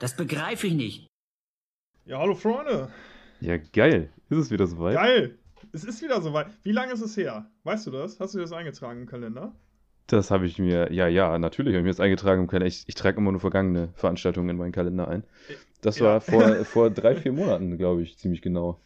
[0.00, 1.06] Das begreife ich nicht.
[2.04, 2.90] Ja, hallo Freunde.
[3.40, 4.10] Ja, geil.
[4.28, 4.94] Ist es wieder soweit?
[4.94, 5.38] Geil.
[5.72, 6.48] Es ist wieder soweit.
[6.62, 7.50] Wie lange ist es her?
[7.62, 8.20] Weißt du das?
[8.20, 9.54] Hast du das eingetragen im Kalender?
[10.06, 12.66] Das habe ich mir, ja, ja, natürlich habe ich mir das eingetragen im Kalender.
[12.66, 15.24] Ich, ich trage immer nur vergangene Veranstaltungen in meinen Kalender ein.
[15.80, 16.04] Das Ja.
[16.06, 18.78] war vor, vor drei, vier Monaten, glaube ich, ziemlich genau.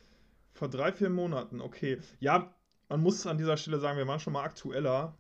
[0.55, 1.99] Vor drei, vier Monaten, okay.
[2.21, 2.55] Ja,
[2.89, 5.17] man muss an dieser Stelle sagen, wir waren schon mal aktueller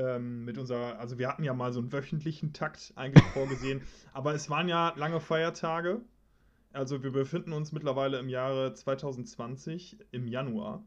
[0.00, 3.82] ähm, mit unserer, also wir hatten ja mal so einen wöchentlichen Takt eigentlich vorgesehen,
[4.12, 6.00] aber es waren ja lange Feiertage.
[6.72, 10.84] Also wir befinden uns mittlerweile im Jahre 2020, im Januar.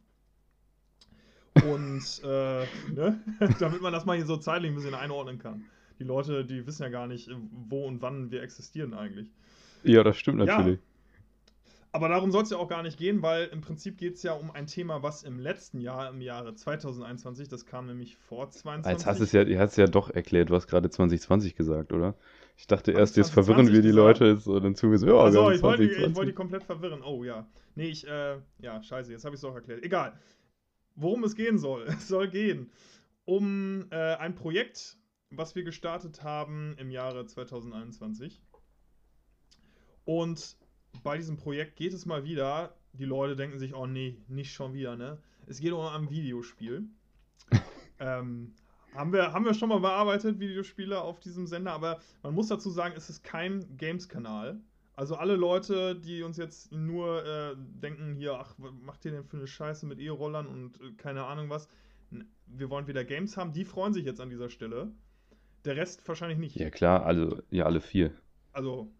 [1.65, 3.21] Und äh, ne?
[3.59, 5.65] damit man das mal hier so zeitlich ein bisschen einordnen kann.
[5.99, 9.29] Die Leute, die wissen ja gar nicht, wo und wann wir existieren eigentlich.
[9.83, 10.77] Ja, das stimmt Ja.
[11.95, 14.33] Aber darum soll es ja auch gar nicht gehen, weil im Prinzip geht es ja
[14.33, 18.91] um ein Thema, was im letzten Jahr, im Jahre 2021, das kam nämlich vor 22.
[18.91, 21.55] Jetzt hast du es ja, du hast es ja doch erklärt, du hast gerade 2020
[21.55, 22.15] gesagt, oder?
[22.57, 24.19] Ich dachte erst, jetzt verwirren 2020 wir die gesagt?
[24.19, 26.15] Leute jetzt so dann zu so, ja, haben ich wollte, die- ich 2020.
[26.15, 27.03] wollte die komplett verwirren.
[27.03, 27.47] Oh ja.
[27.75, 29.83] Nee, ich, äh, ja, scheiße, jetzt habe ich es auch erklärt.
[29.83, 30.19] Egal.
[30.95, 31.85] Worum es gehen soll.
[31.87, 32.71] Es soll gehen
[33.25, 34.97] um äh, ein Projekt,
[35.29, 38.41] was wir gestartet haben im Jahre 2021.
[40.05, 40.57] Und
[41.01, 44.73] bei diesem Projekt geht es mal wieder, die Leute denken sich, oh nee, nicht schon
[44.73, 45.17] wieder, ne?
[45.47, 46.87] Es geht um ein Videospiel.
[47.99, 48.53] ähm,
[48.93, 52.69] haben wir, haben wir schon mal bearbeitet, Videospiele auf diesem Sender, aber man muss dazu
[52.69, 54.61] sagen, es ist kein Games-Kanal.
[54.95, 59.23] Also alle Leute, die uns jetzt nur äh, denken, hier, ach, was macht ihr denn
[59.23, 61.67] für eine Scheiße mit E-Rollern und äh, keine Ahnung was.
[62.45, 64.91] Wir wollen wieder Games haben, die freuen sich jetzt an dieser Stelle.
[65.65, 66.55] Der Rest wahrscheinlich nicht.
[66.57, 68.11] Ja, klar, also, ja, alle vier.
[68.51, 68.91] Also,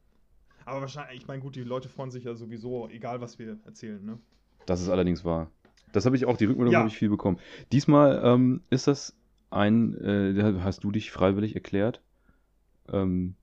[0.65, 4.03] aber wahrscheinlich, ich meine, gut, die Leute freuen sich ja sowieso, egal was wir erzählen,
[4.03, 4.19] ne?
[4.65, 5.51] Das ist allerdings wahr.
[5.91, 6.79] Das habe ich auch, die Rückmeldung Ja.
[6.79, 7.39] habe ich viel bekommen.
[7.71, 9.15] Diesmal ähm, ist das
[9.51, 12.01] ein, äh, hast du dich freiwillig erklärt.
[12.91, 13.35] Ähm,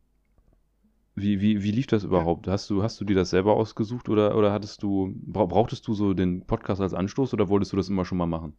[1.14, 2.48] wie, wie, wie lief das überhaupt?
[2.48, 5.94] Hast du, hast du dir das selber ausgesucht oder, oder hattest du, bra brauchtest du
[5.94, 8.56] so den Podcast als Anstoß oder wolltest du das immer schon mal machen?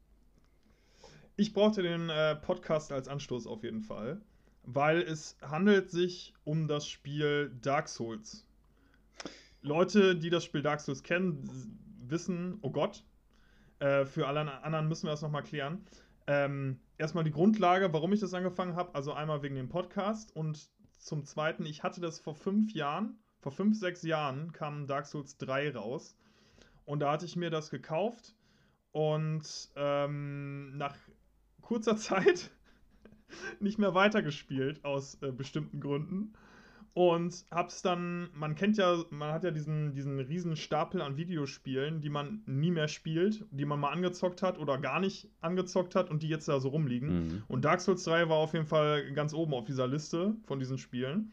[1.37, 4.21] Ich brauchte den äh, Podcast als Anstoß auf jeden Fall,
[4.63, 8.45] weil es handelt sich um das Spiel Dark Souls.
[9.61, 11.47] Leute, die das Spiel Dark Souls kennen,
[12.07, 13.03] wissen, oh Gott,
[13.79, 15.85] äh, für alle anderen müssen wir das nochmal klären.
[16.27, 20.69] Ähm, erstmal die Grundlage, warum ich das angefangen habe, also einmal wegen dem Podcast und
[20.97, 25.37] zum Zweiten, ich hatte das vor fünf Jahren, vor fünf, sechs Jahren kam Dark Souls
[25.37, 26.15] 3 raus.
[26.85, 28.35] Und da hatte ich mir das gekauft
[28.91, 29.43] und
[29.75, 30.95] ähm, nach
[31.61, 32.51] kurzer Zeit
[33.59, 36.33] nicht mehr weitergespielt aus äh, bestimmten Gründen
[36.93, 42.01] und hab's dann, man kennt ja, man hat ja diesen, diesen riesen Stapel an Videospielen,
[42.01, 46.09] die man nie mehr spielt, die man mal angezockt hat oder gar nicht angezockt hat
[46.09, 47.09] und die jetzt da so rumliegen.
[47.09, 47.43] Mhm.
[47.47, 50.77] Und Dark Souls 3 war auf jeden Fall ganz oben auf dieser Liste von diesen
[50.77, 51.31] Spielen.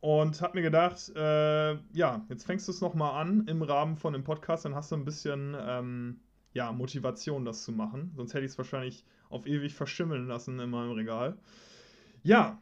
[0.00, 4.12] Und hab mir gedacht, äh, ja, jetzt fängst du es nochmal an im Rahmen von
[4.12, 6.20] dem Podcast, dann hast du ein bisschen ähm,
[6.52, 8.12] ja, Motivation, das zu machen.
[8.14, 11.38] Sonst hätte ich es wahrscheinlich auf ewig verschimmeln lassen in meinem Regal.
[12.22, 12.60] Ja,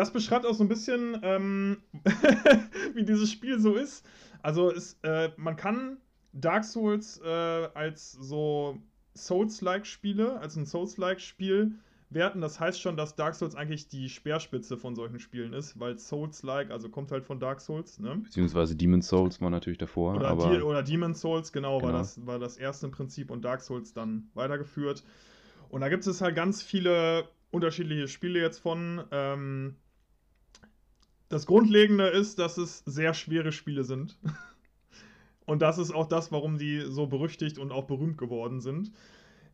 [0.00, 1.82] das beschreibt auch so ein bisschen, ähm,
[2.94, 4.06] wie dieses Spiel so ist.
[4.40, 5.98] Also es, äh, man kann
[6.32, 8.78] Dark Souls äh, als so
[9.14, 11.72] Souls-like Spiele, als ein Souls-like Spiel
[12.08, 12.40] werten.
[12.40, 16.70] Das heißt schon, dass Dark Souls eigentlich die Speerspitze von solchen Spielen ist, weil Souls-like,
[16.70, 18.16] also kommt halt von Dark Souls, ne?
[18.24, 21.98] Beziehungsweise Demon's Souls war natürlich davor, Oder, aber Die, oder Demon's Souls, genau, War, Genau.
[21.98, 25.04] das, war das erste im Prinzip und Dark Souls dann weitergeführt.
[25.68, 29.04] Und da gibt es halt ganz viele unterschiedliche Spiele jetzt von.
[29.10, 29.76] Ähm,
[31.30, 34.18] das Grundlegende ist, dass es sehr schwere Spiele sind.
[35.46, 38.92] und das ist auch das, warum die so berüchtigt und auch berühmt geworden sind.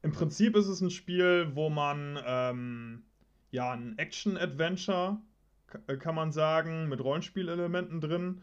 [0.02, 3.02] Im Prinzip ist es ein Spiel, wo man ähm,
[3.50, 5.18] ja ein Action-Adventure,
[5.86, 8.42] äh, kann man sagen, mit Rollenspielelementen drin,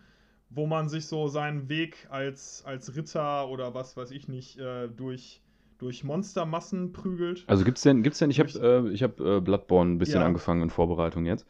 [0.49, 4.87] wo man sich so seinen Weg als, als Ritter oder was weiß ich nicht äh,
[4.89, 5.41] durch,
[5.79, 7.45] durch Monstermassen prügelt.
[7.47, 8.49] Also gibt's denn, gibt's denn, ich habe
[8.89, 10.27] äh, ich hab, äh, Bloodborne ein bisschen Ja.
[10.27, 11.47] angefangen in Vorbereitung jetzt,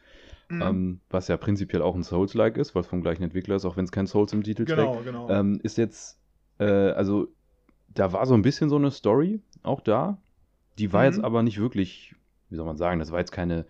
[0.60, 0.66] Mhm.
[0.66, 3.84] ähm, was ja prinzipiell auch ein Souls-like ist, was vom gleichen Entwickler ist, auch wenn
[3.84, 4.76] es kein Souls im Titel trägt.
[4.78, 5.30] genau, genau.
[5.30, 6.18] Ähm, ist jetzt,
[6.58, 7.28] äh, also
[7.88, 10.18] da war so ein bisschen so eine Story auch da.
[10.78, 11.06] Die war Mhm.
[11.06, 12.14] jetzt aber nicht wirklich,
[12.50, 13.66] wie soll man sagen, das war jetzt keine,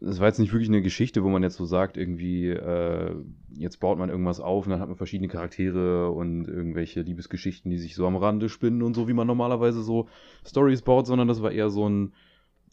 [0.00, 3.14] das war jetzt nicht wirklich eine Geschichte, wo man jetzt so sagt, irgendwie, äh,
[3.54, 7.78] jetzt baut man irgendwas auf und dann hat man verschiedene Charaktere und irgendwelche Liebesgeschichten, die
[7.78, 10.08] sich so am Rande spinnen und so, wie man normalerweise so
[10.44, 12.14] Stories baut, sondern das war eher so ein,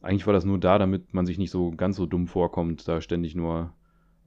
[0.02, 3.02] eigentlich war das nur da, damit man sich nicht so ganz so dumm vorkommt, da
[3.02, 3.74] ständig nur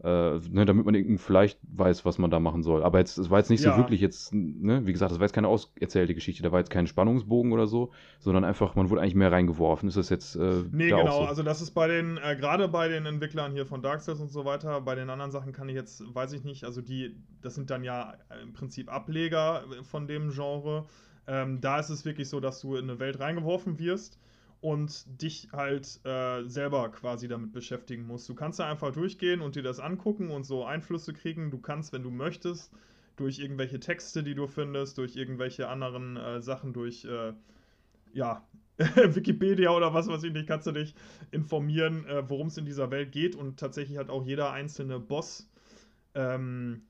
[0.05, 2.83] Äh, ne, damit man vielleicht weiß, was man da machen soll.
[2.83, 3.71] Aber jetzt, es war jetzt nicht Ja.
[3.73, 6.71] so wirklich jetzt, ne, wie gesagt, das war jetzt keine auserzählte Geschichte, da war jetzt
[6.71, 9.89] kein Spannungsbogen oder so, sondern einfach, man wurde eigentlich mehr reingeworfen.
[9.89, 11.21] Ist das jetzt äh, Nee, da genau.
[11.21, 11.25] so?
[11.27, 14.31] Also das ist bei den, äh, gerade bei den Entwicklern hier von Dark Souls und
[14.33, 17.55] so weiter, bei den anderen Sachen kann ich jetzt, weiß ich nicht, also die, das
[17.55, 20.87] sind dann ja im Prinzip Ableger von dem Genre.
[21.29, 24.19] Ähm, da ist es wirklich so, dass du in eine Welt reingeworfen wirst
[24.63, 28.29] und dich halt äh, selber quasi damit beschäftigen musst.
[28.29, 31.51] Du kannst da einfach durchgehen und dir das angucken und so Einflüsse kriegen.
[31.51, 32.73] Du kannst, wenn du möchtest,
[33.17, 37.33] durch irgendwelche Texte, die du findest, durch irgendwelche anderen äh, Sachen, durch äh,
[38.13, 38.47] ja,
[38.79, 40.95] Wikipedia oder was weiß ich nicht, kannst du dich
[41.33, 45.51] informieren, äh, worum es in dieser Welt geht und tatsächlich hat auch jeder einzelne Boss
[46.15, 46.83] ähm,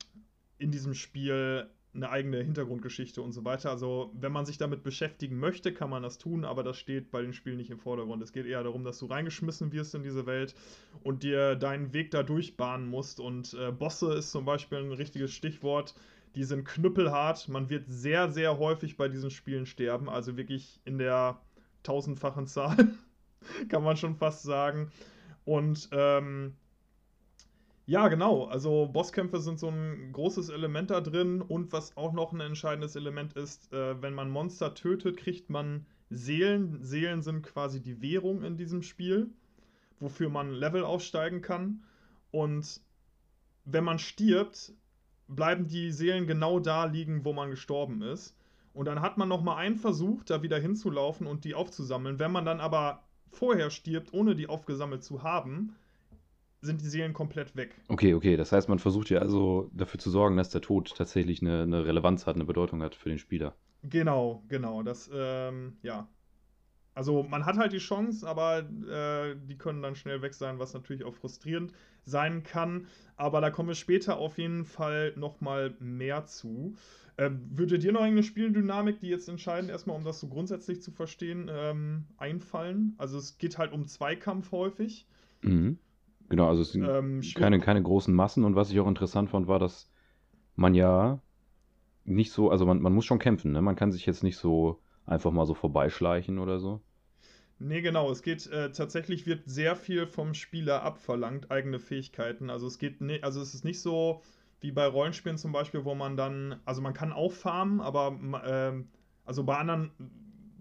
[0.59, 3.69] in diesem Spiel eine eigene Hintergrundgeschichte und so weiter.
[3.69, 7.21] Also, wenn man sich damit beschäftigen möchte, kann man das tun, aber das steht bei
[7.21, 8.21] den Spielen nicht im Vordergrund.
[8.23, 10.55] Es geht eher darum, dass du reingeschmissen wirst in diese Welt
[11.03, 13.19] und dir deinen Weg da durchbahnen musst.
[13.19, 15.93] Und äh, Bosse ist zum Beispiel ein richtiges Stichwort.
[16.35, 17.47] Die sind knüppelhart.
[17.47, 20.09] Man wird sehr, sehr häufig bei diesen Spielen sterben.
[20.09, 21.39] Also wirklich in der
[21.83, 22.75] tausendfachen Zahl,
[23.69, 24.91] kann man schon fast sagen.
[25.45, 26.55] Und ähm,
[27.85, 28.45] ja, genau.
[28.45, 31.41] Also Bosskämpfe sind so ein großes Element da drin.
[31.41, 35.85] Und was auch noch ein entscheidendes Element ist, äh, wenn man Monster tötet, kriegt man
[36.09, 36.81] Seelen.
[36.81, 39.31] Seelen sind quasi die Währung in diesem Spiel,
[39.99, 41.83] wofür man Level aufsteigen kann.
[42.31, 42.81] Und
[43.65, 44.73] wenn man stirbt,
[45.27, 48.37] bleiben die Seelen genau da liegen, wo man gestorben ist.
[48.73, 52.17] Und dann hat man noch mal einen Versuch, da wieder hinzulaufen und die aufzusammeln.
[52.17, 55.75] Wenn man dann aber vorher stirbt, ohne die aufgesammelt zu haben,
[56.63, 57.75] sind die Seelen komplett weg.
[57.89, 61.41] Okay, okay, das heißt, man versucht ja also dafür zu sorgen, dass der Tod tatsächlich
[61.41, 63.53] eine, eine Relevanz hat, eine Bedeutung hat für den Spieler.
[63.83, 64.81] Genau, genau.
[64.81, 66.07] Das, ähm, ja.
[66.95, 70.73] Also man hat halt die Chance, aber äh, die können dann schnell weg sein, was
[70.73, 71.73] natürlich auch frustrierend
[72.05, 72.87] sein kann.
[73.17, 76.75] Aber da kommen wir später auf jeden Fall nochmal mehr zu.
[77.17, 80.91] Ähm, würde dir noch irgendeine Spieldynamik, die jetzt entscheidend erstmal, um das so grundsätzlich zu
[80.91, 82.95] verstehen, ähm, einfallen?
[82.97, 85.07] Also es geht halt um Zweikampf häufig.
[85.41, 85.77] Mhm.
[86.29, 89.47] Genau, also es sind Ähm, keine, keine großen Massen und was ich auch interessant fand,
[89.47, 89.89] war, dass
[90.55, 91.21] man ja
[92.05, 93.61] nicht so, also man, man muss schon kämpfen, ne?
[93.61, 96.81] Man kann sich jetzt nicht so einfach mal so vorbeischleichen oder so.
[97.59, 98.11] Nee, genau.
[98.11, 102.49] Es geht äh, tatsächlich wird sehr viel vom Spieler abverlangt, eigene Fähigkeiten.
[102.49, 104.21] Also es geht ne, also es ist nicht so
[104.61, 108.87] wie bei Rollenspielen zum Beispiel, wo man dann, also man kann auch farmen, aber ähm,
[109.25, 109.91] also bei anderen,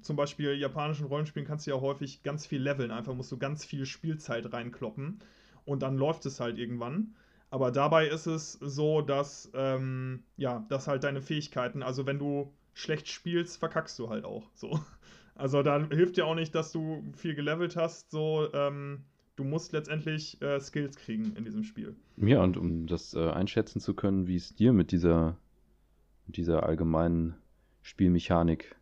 [0.02, 2.90] zum Beispiel japanischen Rollenspielen kannst du ja häufig ganz viel leveln.
[2.90, 5.20] Einfach musst du ganz viel Spielzeit reinkloppen
[5.64, 7.14] und dann läuft es halt irgendwann.
[7.50, 12.52] Aber dabei ist es so, dass ähm, ja, dass halt deine Fähigkeiten, also wenn du
[12.72, 14.50] schlecht spielst, verkackst du halt auch.
[14.54, 14.80] So.
[15.34, 18.10] Also dann hilft dir auch nicht, dass du viel gelevelt hast.
[18.10, 19.00] So, ähm,
[19.34, 21.96] du musst letztendlich äh, Skills kriegen in diesem Spiel.
[22.18, 25.38] Ja, und um das äh, einschätzen zu können, wie es dir mit dieser,
[26.26, 27.34] mit dieser allgemeinen
[27.80, 28.76] Spielmechanik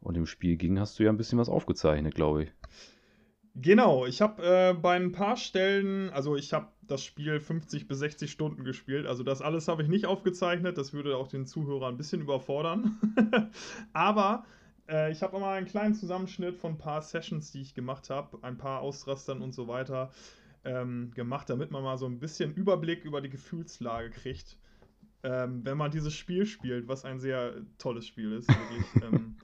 [0.00, 2.52] und dem Spiel ging, hast du ja ein bisschen was aufgezeichnet, glaube ich.
[3.56, 8.00] Genau, ich habe äh, bei ein paar Stellen, also ich habe das Spiel 50 bis
[8.00, 9.06] 60 Stunden gespielt.
[9.06, 10.76] Also das alles habe ich nicht aufgezeichnet.
[10.76, 12.98] Das würde auch den Zuhörer ein bisschen überfordern.
[13.92, 14.44] Aber
[14.88, 18.38] äh, ich habe mal einen kleinen Zusammenschnitt von ein paar Sessions, die ich gemacht habe,
[18.42, 20.10] ein paar Ausrastern und so weiter
[20.64, 24.56] ähm, gemacht, damit man mal so ein bisschen Überblick über die Gefühlslage kriegt,
[25.22, 28.48] ähm, wenn man dieses Spiel spielt, was ein sehr tolles Spiel ist.
[28.48, 29.36] Wirklich, ähm,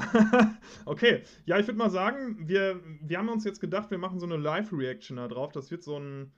[0.84, 4.26] okay, ja, ich würde mal sagen, wir, wir haben uns jetzt gedacht, wir machen so
[4.26, 5.52] eine Live-Reaction da drauf.
[5.52, 6.32] Das wird so ein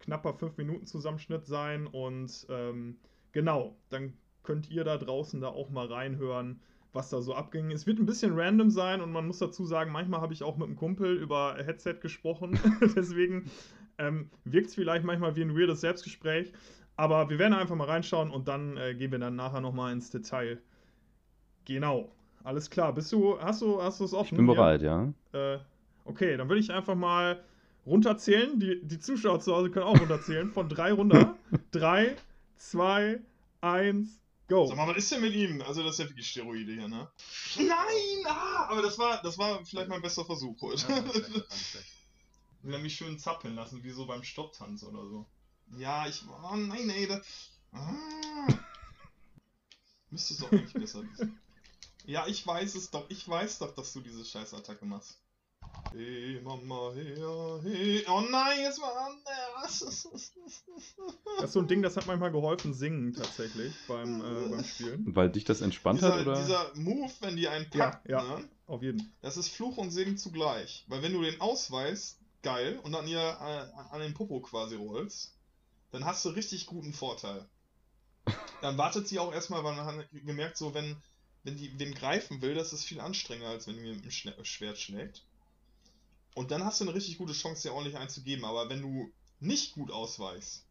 [0.00, 2.98] knapper 5-Minuten-Zusammenschnitt sein und ähm,
[3.32, 6.60] genau, dann könnt ihr da draußen da auch mal reinhören,
[6.92, 7.70] was da so abging.
[7.70, 10.56] Es wird ein bisschen random sein und man muss dazu sagen, manchmal habe ich auch
[10.56, 12.58] mit einem Kumpel über Headset gesprochen.
[12.96, 13.50] Deswegen
[13.98, 16.52] ähm, wirkt es vielleicht manchmal wie ein weirdes Selbstgespräch.
[16.96, 20.10] Aber wir werden einfach mal reinschauen und dann äh, gehen wir dann nachher nochmal ins
[20.10, 20.62] Detail.
[21.66, 22.15] Genau.
[22.46, 22.92] Alles klar.
[22.92, 24.34] Bist du, hast du, hast du es offen?
[24.34, 24.54] Ich bin hier?
[24.54, 25.12] bereit, ja.
[25.32, 25.58] Äh,
[26.04, 27.42] okay, dann würde ich einfach mal
[27.84, 28.60] runterzählen.
[28.60, 30.52] Die, die Zuschauer zu Hause können auch runterzählen.
[30.52, 31.36] Von drei runter.
[31.72, 32.14] drei,
[32.56, 33.18] zwei,
[33.60, 34.66] eins, go.
[34.66, 35.60] Sag mal, was ist denn mit ihm?
[35.62, 37.08] Also, das ist ja wirklich Steroide hier, ne?
[37.56, 38.26] Nein!
[38.26, 40.86] Ah, aber das war, das war vielleicht mein bester Versuch heute.
[42.62, 45.26] Nämlich schön zappeln lassen, wie so beim Stopptanz oder so.
[45.76, 46.22] ja, ich.
[46.28, 47.50] Oh nein, ey, das.
[47.72, 48.46] Ah.
[50.10, 51.40] Müsste es doch eigentlich besser wissen.
[52.06, 53.04] Ja, ich weiß es doch.
[53.08, 55.18] Ich weiß doch, dass du diese Scheißattacke machst.
[55.92, 58.04] Hey, Mama, her, hey.
[58.08, 58.92] Oh nein, jetzt mal
[59.62, 65.04] Das ist so ein Ding, das hat manchmal geholfen, singen tatsächlich beim, äh, beim Spielen.
[65.14, 66.40] Weil dich das entspannt hat, dieser, oder?
[66.40, 68.22] dieser Move, wenn die einen Ja, packt, ja.
[68.22, 68.48] ne?
[68.66, 69.12] Auf jeden.
[69.22, 70.84] Das ist Fluch und Segen zugleich.
[70.88, 75.34] Weil wenn du den ausweist, geil, und dann ihr äh, an den Popo quasi rollst,
[75.90, 77.48] dann hast du richtig guten Vorteil.
[78.60, 80.96] Dann wartet sie auch erstmal, weil man hat gemerkt, so wenn,
[81.46, 84.44] wenn die wen greifen will, das ist viel anstrengender, als wenn die mit dem Schne-
[84.44, 85.22] Schwert schlägt.
[86.34, 88.44] Und dann hast du eine richtig gute Chance, dir ordentlich einzugeben.
[88.44, 90.66] Aber wenn du nicht gut ausweichst,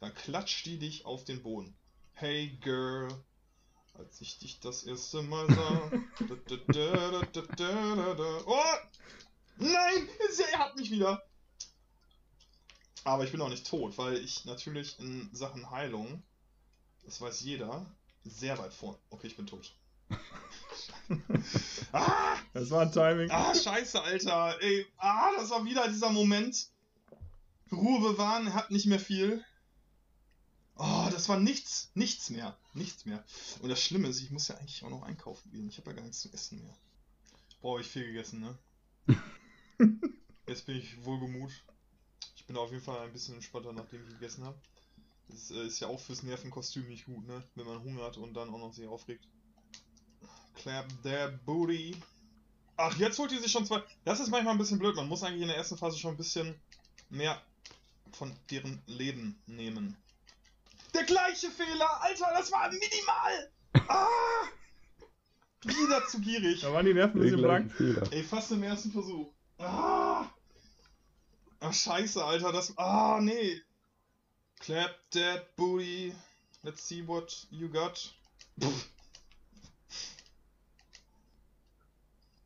[0.00, 1.72] dann klatscht die dich auf den Boden.
[2.14, 3.08] Hey Girl,
[3.94, 5.90] als ich dich das erste Mal sah.
[6.28, 8.42] da, da, da.
[8.44, 8.74] Oh!
[9.58, 10.08] Nein!
[10.52, 11.22] Er hat mich wieder!
[13.04, 16.24] Aber ich bin auch nicht tot, weil ich natürlich in Sachen Heilung,
[17.04, 17.86] das weiß jeder,
[18.24, 18.98] sehr weit vorn.
[19.10, 19.72] Okay, ich bin tot.
[21.92, 22.36] Ah!
[22.52, 23.30] Das war ein Timing.
[23.30, 24.56] Ah, scheiße, Alter.
[24.60, 26.68] Ey, ah, das war wieder dieser Moment.
[27.72, 29.44] Ruhe bewahren, er hat nicht mehr viel.
[30.76, 33.24] Oh, das war nichts, nichts mehr, nichts mehr.
[33.60, 35.68] Und das Schlimme ist, ich muss ja eigentlich auch noch einkaufen gehen.
[35.68, 36.76] Ich habe ja gar nichts zum Essen mehr.
[37.60, 38.58] Boah, hab ich viel gegessen, ne?
[40.46, 41.50] Jetzt bin ich wohlgemut.
[42.36, 44.58] Ich bin auf jeden Fall ein bisschen entspannter, nachdem ich gegessen habe.
[45.26, 47.42] Das äh, ist ja auch fürs Nervenkostüm nicht gut, ne?
[47.56, 49.26] Wenn man hungert und dann auch noch sich aufregt.
[50.58, 51.96] Clap their booty.
[52.76, 53.82] Ach, jetzt holt die sich schon zwei.
[54.04, 54.94] Das ist manchmal ein bisschen blöd.
[54.96, 56.54] Man muss eigentlich in der ersten Phase schon ein bisschen
[57.10, 57.40] mehr
[58.12, 59.96] von deren Leben nehmen.
[60.94, 62.02] Der gleiche Fehler!
[62.02, 63.50] Alter, das war minimal!
[63.88, 64.48] Ah!
[65.64, 66.60] Wieder zu gierig.
[66.60, 67.72] Da waren die Nerven ein bisschen blank.
[68.10, 69.32] Ey, fast im ersten Versuch.
[69.58, 70.26] Ah!
[71.60, 72.76] Ach, scheiße, Alter, das.
[72.78, 73.60] Ah, nee.
[74.60, 76.14] Clap that booty.
[76.62, 78.12] Let's see what you got.
[78.60, 78.88] Pff.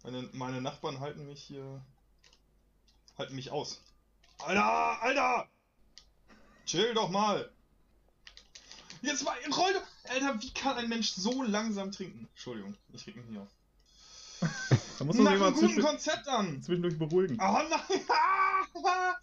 [0.03, 1.81] Meine, meine Nachbarn halten mich hier.
[3.17, 3.81] halten mich aus.
[4.39, 5.49] Alter, Alter!
[6.67, 7.51] Chill doch mal!
[9.03, 10.11] Jetzt mal, roll doch!
[10.11, 12.29] Alter, wie kann ein Mensch so langsam trinken?
[12.31, 13.49] Entschuldigung, ich reg mich hier auf.
[14.99, 16.63] Da muss man Mach sich mal ein guten Konzept an!
[16.63, 17.39] zwischendurch beruhigen.
[17.41, 17.81] Oh nein!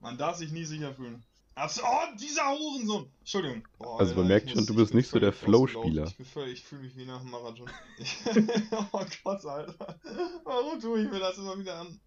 [0.00, 1.22] Man darf sich nie sicher fühlen.
[1.56, 3.10] Abs oh, dieser Hurensohn!
[3.20, 3.66] Entschuldigung.
[3.78, 5.32] Boah, Also man merkt schon, du bist nicht so der.
[5.32, 6.04] Flow-Spieler.
[6.18, 7.70] Ich ich fühle mich wie nach einem Marathon.
[8.92, 9.98] Oh Gott, Alter.
[10.44, 11.98] Warum tue ich mir das immer wieder an?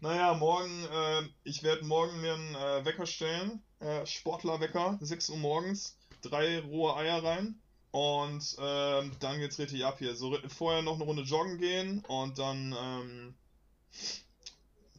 [0.00, 3.62] Naja, morgen, äh, ich werde morgen mir einen äh, Wecker stellen.
[3.78, 5.96] Äh, Sportlerwecker, 6 Uhr morgens.
[6.22, 7.60] Drei rohe Eier rein.
[7.92, 10.16] Und ähm, dann geht's richtig ab hier.
[10.16, 13.34] So vorher noch eine Runde joggen gehen und dann ähm,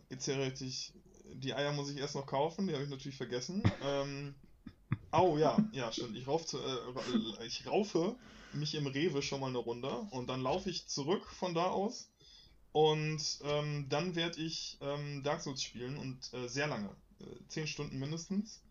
[0.07, 0.93] geht's hier richtig.
[1.35, 3.63] Die Eier muss ich erst noch kaufen, die habe ich natürlich vergessen.
[3.83, 4.35] Ähm,
[5.11, 6.17] oh ja, ja, stimmt.
[6.17, 8.15] Ich, rauf, äh, ich raufe
[8.53, 12.09] mich im Rewe schon mal eine Runde und dann laufe ich zurück von da aus.
[12.73, 16.89] Und ähm, dann werde ich ähm, Dark Souls spielen und äh, sehr lange.
[17.19, 18.61] Äh, 10 Stunden mindestens.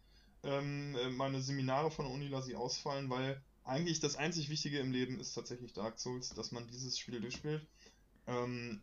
[0.42, 4.78] Ähm, äh, meine Seminare von der Uni lasse ich ausfallen, weil eigentlich das einzig Wichtige
[4.78, 7.66] im Leben ist tatsächlich Dark Souls, dass man dieses Spiel durchspielt.
[8.26, 8.80] Ähm,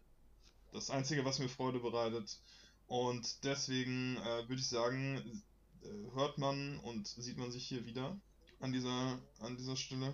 [0.72, 2.40] das Einzige, was mir Freude bereitet.
[2.88, 5.44] Und deswegen äh, würde ich sagen,
[5.84, 8.18] äh, hört man und sieht man sich hier wieder
[8.60, 10.14] an dieser, an dieser Stelle.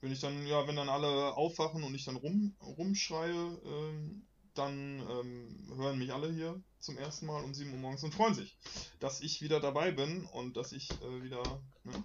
[0.00, 5.00] Wenn ich dann, ja, wenn dann alle aufwachen und ich dann rum, rumschreie, ähm, dann
[5.08, 8.56] ähm, hören mich alle hier zum ersten Mal um 7 Uhr morgens und freuen sich,
[9.00, 11.42] dass ich wieder dabei bin und dass ich äh, wieder
[11.84, 12.04] ne,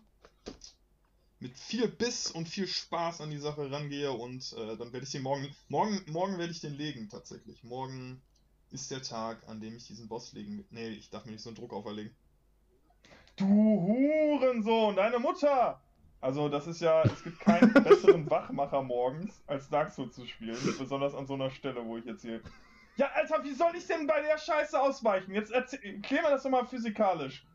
[1.39, 5.11] mit viel Biss und viel Spaß an die Sache rangehe und äh, dann werde ich
[5.11, 7.63] den morgen, morgen, morgen werde ich den legen tatsächlich.
[7.63, 8.21] Morgen
[8.71, 10.65] ist der Tag, an dem ich diesen Boss legen will.
[10.69, 12.15] Nee, ich darf mir nicht so einen Druck auferlegen.
[13.35, 15.81] Du Hurensohn, deine Mutter!
[16.19, 20.57] Also, das ist ja, es gibt keinen besseren Wachmacher morgens, als Dark Souls zu spielen.
[20.77, 22.41] Besonders an so einer Stelle, wo ich jetzt hier.
[22.97, 25.33] Ja, Alter, wie soll ich denn bei der Scheiße ausweichen?
[25.33, 27.45] Jetzt erzähl, klär mir das doch mal physikalisch.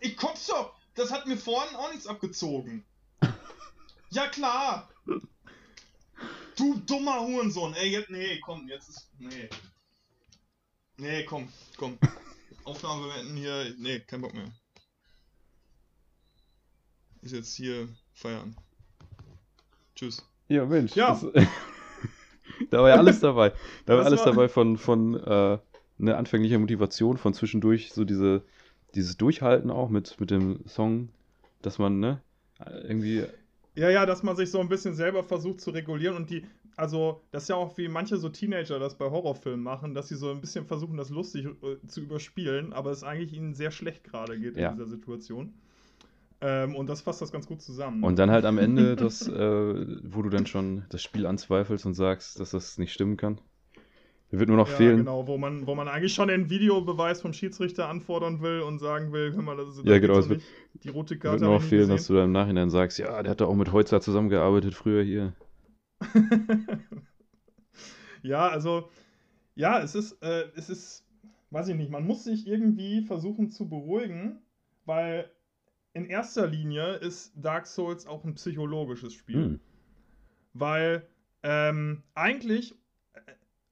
[0.00, 0.74] Ich komm's doch!
[0.94, 2.84] Das hat mir vorhin auch nichts abgezogen.
[4.12, 4.88] Ja klar!
[6.56, 7.74] Du dummer Hurensohn!
[7.74, 9.08] Ey, jetzt, nee, komm, jetzt ist.
[9.20, 9.48] Nee.
[11.00, 11.98] Nee, komm, komm.
[12.64, 13.74] Aufnahme beenden hier.
[13.78, 14.50] Nee, kein Bock mehr.
[17.22, 18.56] Ist jetzt hier Feierabend.
[19.94, 20.24] Tschüss.
[20.48, 20.94] Ja, Mensch.
[20.94, 21.10] Ja.
[21.10, 21.26] Das,
[22.70, 23.50] da war ja alles dabei.
[23.86, 25.58] Da war Das alles war- dabei von, von äh,
[25.98, 28.42] eine anfängliche Motivation, von zwischendurch so diese,
[28.94, 31.10] dieses Durchhalten auch mit, mit dem Song,
[31.62, 32.22] dass man, ne,
[32.84, 33.24] irgendwie,
[33.74, 36.46] Ja, ja, dass man sich so ein bisschen selber versucht zu regulieren und die,
[36.76, 40.16] also, das ist ja auch wie manche so Teenager das bei Horrorfilmen machen, dass sie
[40.16, 44.04] so ein bisschen versuchen, das lustig äh, zu überspielen, aber es eigentlich ihnen sehr schlecht
[44.04, 44.70] gerade geht Ja.
[44.70, 45.54] in dieser Situation.
[46.42, 48.02] Ähm, und das fasst das ganz gut zusammen.
[48.02, 49.32] und dann halt am Ende das, äh,
[50.04, 53.40] wo du dann schon das Spiel anzweifelst und sagst, dass das nicht stimmen kann.
[54.30, 54.98] Mir wird nur noch ja, fehlen.
[54.98, 59.12] genau, wo man, wo man eigentlich schon den Videobeweis vom Schiedsrichter anfordern will und sagen
[59.12, 60.42] will, hör mal, das ist Ja, genau, es wird-.
[60.84, 63.22] Die rote Karte wird nur noch fehlen, nicht dass du dann im Nachhinein sagst, ja,
[63.22, 65.34] der hat da auch mit Holzer zusammengearbeitet früher hier.
[68.22, 68.90] ja, also,
[69.54, 71.06] ja, es ist, äh, es ist,
[71.50, 74.38] weiß ich nicht, man muss sich irgendwie versuchen zu beruhigen,
[74.84, 75.30] weil
[75.92, 79.44] in erster Linie ist Dark Souls auch ein psychologisches Spiel.
[79.44, 79.60] Hm.
[80.54, 81.06] Weil
[81.42, 82.74] ähm, eigentlich,
[83.14, 83.20] äh,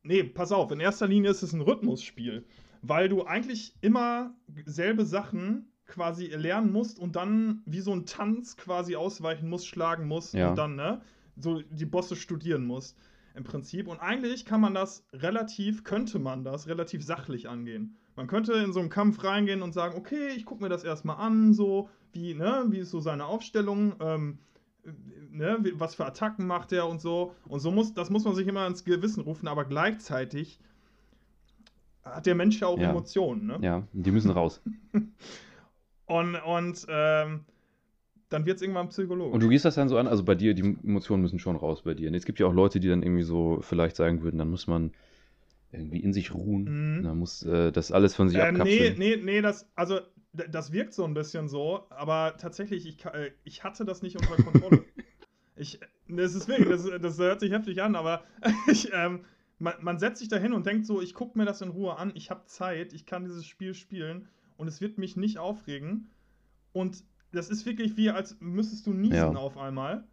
[0.02, 2.44] nee, pass auf, in erster Linie ist es ein Rhythmusspiel.
[2.82, 8.56] Weil du eigentlich immer selbe Sachen quasi lernen musst und dann wie so ein Tanz
[8.56, 10.50] quasi ausweichen musst, schlagen musst Ja.
[10.50, 11.00] und dann, ne,
[11.40, 12.97] so die Bosse studieren musst.
[13.35, 13.87] Im Prinzip.
[13.87, 17.97] Und eigentlich kann man das relativ, könnte man das relativ sachlich angehen.
[18.16, 21.18] Man könnte in so einen Kampf reingehen und sagen, okay, ich gucke mir das erstmal
[21.18, 24.38] an, so, wie, ne, wie ist so seine Aufstellung, ähm,
[24.85, 24.90] äh,
[25.30, 27.33] ne, was für Attacken macht er und so.
[27.47, 30.59] Und so muss, das muss man sich immer ins Gewissen rufen, aber gleichzeitig
[32.02, 32.90] hat der Mensch ja auch Ja.
[32.90, 33.59] Emotionen, ne?
[33.61, 34.61] Ja, die müssen raus.
[36.07, 37.45] Und, und ähm,
[38.28, 39.35] dann wird es irgendwann psychologisch.
[39.35, 41.82] Und du gehst das dann so an, also bei dir, die Emotionen müssen schon raus
[41.82, 42.08] bei dir.
[42.08, 44.66] Und es gibt ja auch Leute, die dann irgendwie so vielleicht sagen würden, dann muss
[44.66, 44.92] man
[45.73, 46.99] irgendwie in sich ruhen.
[46.99, 47.02] Mhm.
[47.04, 48.99] Man muss äh, das alles von sich Ähm, nee, abkapseln.
[48.99, 50.00] nee, nee, das, also,
[50.32, 54.42] das wirkt so ein bisschen so, aber tatsächlich, ich, äh, ich hatte das nicht unter
[54.42, 54.85] Kontrolle.
[55.56, 58.25] ich, das ist wirklich, das, das hört sich heftig an, aber
[58.70, 59.25] ich, ähm,
[59.58, 61.97] man, man setzt sich da hin und denkt so, ich gucke mir das in Ruhe
[61.97, 66.11] an, ich habe Zeit, ich kann dieses Spiel spielen und es wird mich nicht aufregen.
[66.73, 69.28] Und das ist wirklich wie, als müsstest du niesen Ja.
[69.35, 70.04] auf einmal.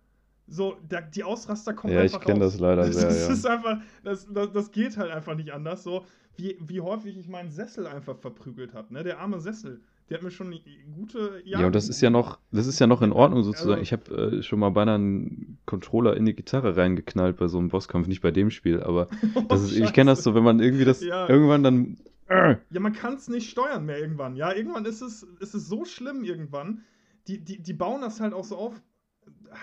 [0.48, 2.52] So, da, die Ausraster kommen Ja, ich einfach kenn raus.
[2.54, 3.34] das leider das, sehr, das ja.
[3.34, 5.84] ist einfach, das, das, das geht halt einfach nicht anders.
[5.84, 6.06] So,
[6.38, 9.04] wie, wie häufig ich meinen Sessel einfach verprügelt habe, ne?
[9.04, 9.82] Der arme Sessel.
[10.08, 10.54] Der hat mir schon
[10.94, 13.72] gute Ja, und das ist ja noch, das ist ja noch in Ordnung sozusagen.
[13.80, 17.58] Also- ich habe äh, schon mal beinahe einen Controller in die Gitarre reingeknallt bei so
[17.58, 19.08] einem Bosskampf, nicht bei dem Spiel, aber
[19.50, 21.28] das ist, ich kenne das so, wenn man irgendwie das Ja.
[21.28, 21.98] irgendwann dann.
[22.28, 24.36] Äh, Ja, man kann es nicht steuern mehr irgendwann.
[24.36, 26.82] Ja, irgendwann ist es, ist es so schlimm irgendwann.
[27.28, 28.82] Die, die, die bauen das halt auch so auf,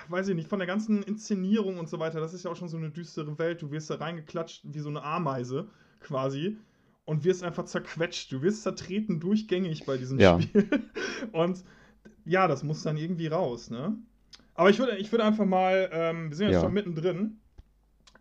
[0.09, 2.21] weiß ich nicht, von der ganzen Inszenierung und so weiter.
[2.21, 3.63] Das ist ja auch schon so eine düstere Welt.
[3.63, 5.69] Du wirst da reingeklatscht wie so eine Ameise
[6.01, 6.57] quasi
[7.05, 8.33] und wirst einfach zerquetscht.
[8.33, 10.41] Du wirst zertreten durchgängig bei diesem Ja.
[10.41, 10.69] Spiel.
[11.33, 11.65] Und
[12.25, 13.97] ja, das muss dann irgendwie raus, ne?
[14.55, 16.61] Aber ich würde, ich würde einfach mal, ähm, wir sind jetzt Ja.
[16.63, 17.41] schon mittendrin.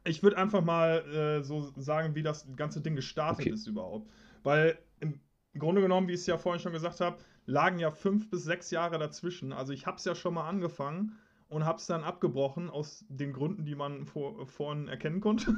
[0.04, 1.00] Ich würde einfach mal
[1.40, 3.54] äh, so sagen, wie das ganze Ding gestartet Okay.
[3.54, 4.10] ist überhaupt.
[4.44, 5.20] Weil im
[5.58, 8.72] Grunde genommen, wie ich es ja vorhin schon gesagt habe, lagen ja fünf bis sechs
[8.72, 9.54] Jahre dazwischen.
[9.54, 11.18] Also ich habe es ja schon mal angefangen
[11.50, 15.56] und habe es dann abgebrochen aus den Gründen, die man vor, vorhin erkennen konnte.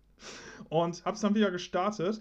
[0.68, 2.20] und habe es dann wieder gestartet.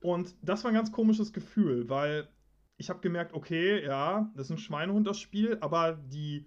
[0.00, 2.28] Und das war ein ganz komisches Gefühl, weil
[2.76, 6.46] ich habe gemerkt, okay, ja, das ist ein Schweinehund, das Spiel, aber die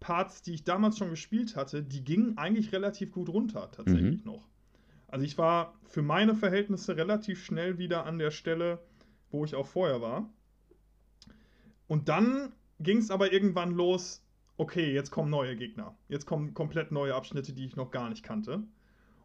[0.00, 4.48] Parts, die ich damals schon gespielt hatte, die gingen eigentlich relativ gut runter, tatsächlich noch.
[5.08, 8.78] Also ich war für meine Verhältnisse relativ schnell wieder an der Stelle,
[9.30, 10.30] wo ich auch vorher war.
[11.88, 14.24] Und dann ging es aber irgendwann los,
[14.56, 15.96] okay, jetzt kommen neue Gegner.
[16.08, 18.62] Jetzt kommen komplett neue Abschnitte, die ich noch gar nicht kannte.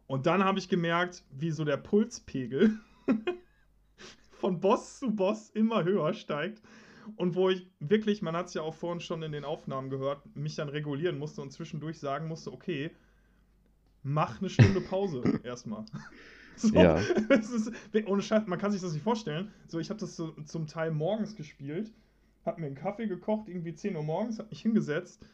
[0.06, 2.78] Und dann habe ich gemerkt, wie so der Pulspegel
[4.30, 6.62] von Boss zu Boss immer höher steigt.
[7.16, 10.24] Und wo ich wirklich, man hat es ja auch vorhin schon in den Aufnahmen gehört,
[10.34, 12.90] mich dann regulieren musste und zwischendurch sagen musste, okay,
[14.02, 15.84] mach eine Stunde Pause erstmal.
[16.56, 17.00] So, Ja.
[17.30, 17.72] ist,
[18.06, 19.52] ohne Scheiß, man kann sich das nicht vorstellen.
[19.66, 21.92] So, ich habe das so zum Teil morgens gespielt,
[22.46, 25.24] habe mir einen Kaffee gekocht, irgendwie 10 Uhr morgens, habe mich hingesetzt,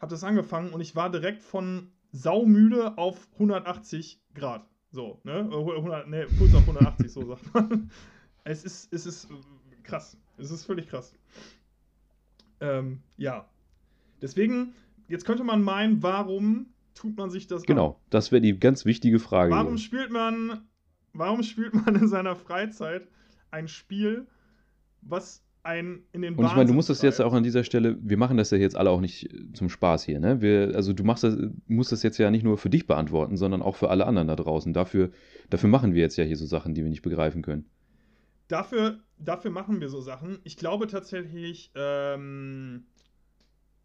[0.00, 4.66] habe das angefangen und ich war direkt von saumüde auf 180 Grad.
[4.90, 5.48] So, ne?
[5.50, 7.90] Äh, 100, ne, Puls auf 180, so sagt man.
[8.44, 9.28] Es ist, es ist
[9.82, 10.16] krass.
[10.38, 11.14] Es ist völlig krass.
[12.60, 13.46] Ähm, ja.
[14.22, 14.72] Deswegen,
[15.06, 17.66] jetzt könnte man meinen, warum tut man sich das an?
[17.66, 19.52] Genau, das wäre die ganz wichtige Frage.
[19.52, 19.84] Warum hier.
[19.84, 20.66] spielt man,
[21.12, 23.06] warum spielt man in seiner Freizeit
[23.50, 24.26] ein Spiel,
[25.02, 27.98] was einen in den Und ich meine, du musst das jetzt auch an dieser Stelle,
[28.00, 30.40] wir machen das ja jetzt alle auch nicht äh, zum Spaß hier, ne?
[30.40, 33.62] Wir, also du machst das, musst das jetzt ja nicht nur für dich beantworten, sondern
[33.62, 34.72] auch für alle anderen da draußen.
[34.72, 35.10] Dafür,
[35.50, 37.66] dafür machen wir jetzt ja hier so Sachen, die wir nicht begreifen können.
[38.48, 40.38] Dafür, dafür machen wir so Sachen.
[40.44, 42.86] Ich glaube tatsächlich, ähm,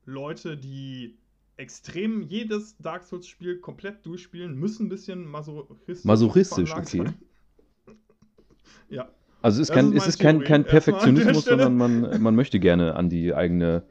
[0.06, 1.18] Leute, die
[1.58, 7.06] extrem jedes Dark Souls-Spiel komplett durchspielen, müssen ein bisschen masochistisch, Masochistisch, okay.
[8.90, 9.10] Ja.
[9.44, 12.96] Also es ist kein, ist es ist kein, kein Perfektionismus, sondern man, man möchte gerne
[12.96, 13.86] an die eigene.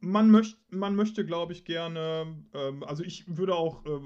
[0.00, 4.00] Man, möcht, man möchte, glaube ich, gerne, ähm, also ich würde auch äh,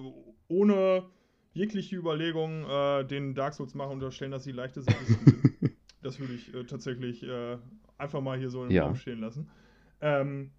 [0.48, 1.06] ohne
[1.54, 5.72] jegliche Überlegung äh, den Dark Souls machen unterstellen, dass sie leichte Sadisten sind.
[6.00, 7.58] Das würde ich äh, tatsächlich äh,
[7.98, 8.84] einfach mal hier so im Ja.
[8.84, 9.50] Raum stehen lassen.
[10.00, 10.52] Ähm,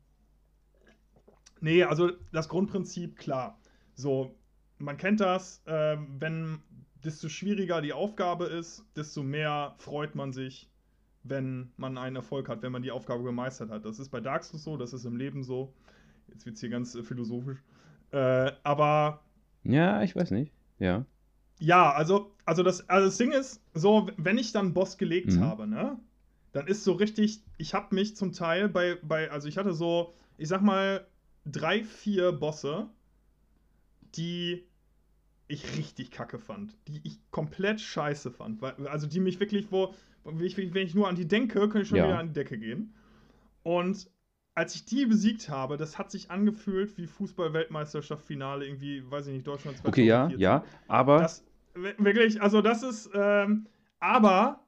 [1.61, 3.57] nee, also das Grundprinzip, klar.
[3.93, 4.35] So,
[4.79, 6.61] man kennt das, ähm, wenn
[7.03, 10.69] desto schwieriger die Aufgabe ist, desto mehr freut man sich,
[11.23, 13.85] wenn man einen Erfolg hat, wenn man die Aufgabe gemeistert hat.
[13.85, 15.73] Das ist bei Dark Souls so, das ist im Leben so.
[16.27, 17.63] Jetzt wird es hier ganz äh, philosophisch.
[18.11, 19.23] Äh, aber
[19.63, 20.51] Ja, ich weiß nicht.
[20.79, 21.05] Ja.
[21.59, 25.33] ja, also, also, das, also das Ding ist, so, wenn ich dann einen Boss gelegt
[25.33, 25.39] Mhm.
[25.39, 25.99] habe, ne,
[26.51, 30.13] dann ist so richtig, ich habe mich zum Teil bei, bei, also ich hatte so,
[30.37, 31.05] ich sag mal,
[31.45, 32.89] drei, vier Bosse,
[34.15, 34.65] die
[35.49, 38.63] ich richtig kacke fand, die ich komplett scheiße fand.
[38.63, 41.89] Also die mich wirklich, wo, wenn ich, wenn ich nur an die denke, könnte ich
[41.89, 42.05] schon Ja.
[42.05, 42.93] wieder an die Decke gehen.
[43.63, 44.09] Und
[44.55, 49.47] als ich die besiegt habe, das hat sich angefühlt wie Fußball-Weltmeisterschaft-Finale, irgendwie, weiß ich nicht,
[49.47, 50.37] Deutschland 2014.
[50.37, 51.43] Okay, ja, ja, aber Das,
[51.75, 53.67] wi- wirklich, also das ist, ähm,
[53.99, 54.63] aber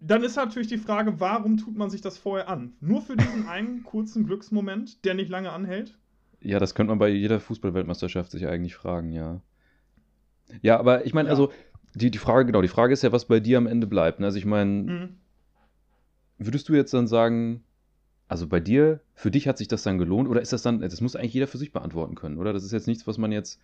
[0.00, 2.76] dann ist natürlich die Frage, warum tut man sich das vorher an?
[2.80, 5.96] Nur für diesen einen kurzen Glücksmoment, der nicht lange anhält?
[6.40, 9.40] Ja, das könnte man bei jeder Fußball-Weltmeisterschaft sich eigentlich fragen, ja.
[10.62, 11.32] Ja, aber ich meine, Ja.
[11.34, 11.52] also
[11.94, 14.20] die, die Frage, genau, die Frage ist ja, was bei dir am Ende bleibt.
[14.20, 14.26] ne?
[14.26, 15.16] Also ich meine, Mhm.
[16.38, 17.64] würdest du jetzt dann sagen,
[18.28, 21.00] also bei dir, für dich hat sich das dann gelohnt oder ist das dann, das
[21.00, 22.52] muss eigentlich jeder für sich beantworten können, oder?
[22.52, 23.60] Das ist jetzt nichts, was man jetzt,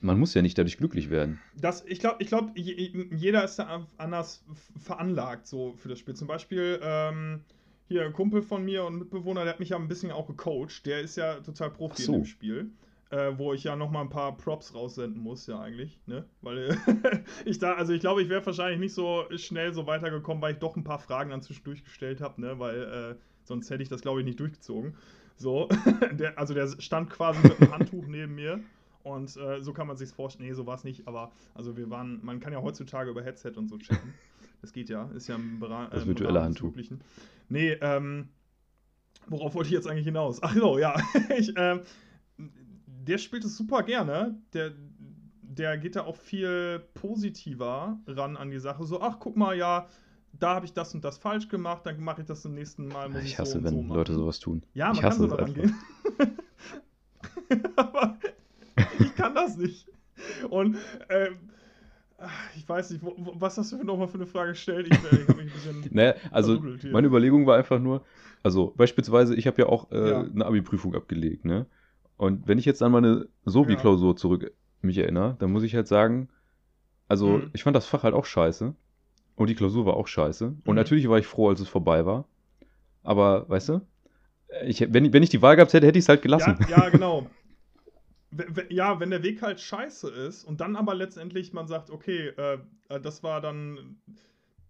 [0.00, 1.38] man muss ja nicht dadurch glücklich werden.
[1.56, 4.44] Das, ich glaube, ich glaub, je- jeder ist da anders
[4.78, 6.14] veranlagt so für das Spiel.
[6.14, 7.40] Zum Beispiel ähm,
[7.88, 10.86] hier ein Kumpel von mir und Mitbewohner, der hat mich ja ein bisschen auch gecoacht.
[10.86, 12.12] Der ist ja total Profi so.
[12.12, 12.70] in dem Spiel.
[13.10, 16.26] Äh, wo ich ja noch mal ein paar Props raussenden muss, ja eigentlich, ne?
[16.42, 16.76] Weil
[17.46, 20.58] ich da, also ich glaube, ich wäre wahrscheinlich nicht so schnell so weitergekommen, weil ich
[20.58, 22.58] doch ein paar Fragen dann zwischendurch gestellt habe, ne?
[22.58, 24.94] Weil äh, sonst hätte ich das, glaube ich, nicht durchgezogen.
[25.38, 25.70] So,
[26.12, 28.60] der, also der stand quasi mit einem Handtuch neben mir
[29.04, 30.46] und äh, so kann man sich vorstellen.
[30.46, 33.52] Nee, so war es nicht, aber also wir waren, man kann ja heutzutage über Headset
[33.56, 34.12] und so chatten.
[34.60, 36.74] Das geht ja, ist ja im Bera Das im virtuelle Handtuch.
[37.48, 38.28] Nee, ähm,
[39.28, 40.42] worauf wollte ich jetzt eigentlich hinaus?
[40.42, 40.96] Ach so, ja.
[41.38, 41.80] ich, ähm,
[43.06, 44.36] der spielt es super gerne.
[44.52, 44.72] Der,
[45.42, 48.84] der geht da auch viel positiver ran an die Sache.
[48.84, 49.86] So, ach, guck mal, ja,
[50.32, 53.08] da habe ich das und das falsch gemacht, dann mache ich das im nächsten Mal.
[53.08, 53.94] Muss ich, Ich hasse, so wenn so.
[53.94, 54.62] Leute sowas tun.
[54.74, 55.74] Ja, man ich kann hasse so das daran gehen.
[57.76, 58.18] Aber
[58.98, 59.88] ich kann das nicht.
[60.50, 60.76] Und
[61.08, 61.38] ähm,
[62.56, 64.88] ich weiß nicht, was hast du nochmal für eine Frage gestellt?
[64.88, 65.80] Ich, äh, ich habe mich ein bisschen.
[65.92, 66.92] Naja, also verdoodelt hier.
[66.92, 68.04] meine Überlegung war einfach nur,
[68.42, 70.20] also beispielsweise, ich habe ja auch äh, Ja.
[70.22, 71.66] eine Abi-Prüfung abgelegt, ne?
[72.16, 74.52] Und wenn ich jetzt an meine Sobi-Klausur zurück
[74.82, 76.28] mich erinnere, dann muss ich halt sagen,
[77.06, 77.50] also Mhm.
[77.52, 78.74] ich fand das Fach halt auch scheiße
[79.36, 80.46] und die Klausur war auch scheiße.
[80.46, 80.74] Und Mhm.
[80.74, 82.24] natürlich war ich froh, als es vorbei war.
[83.04, 83.80] Aber, weißt du,
[84.66, 86.56] ich, wenn, wenn ich die Wahl gehabt hätte, hätte ich es halt gelassen.
[86.68, 87.30] Ja, ja, genau.
[88.70, 92.58] Ja, wenn der Weg halt scheiße ist und dann aber letztendlich man sagt, okay, äh,
[92.88, 94.00] äh, das war dann,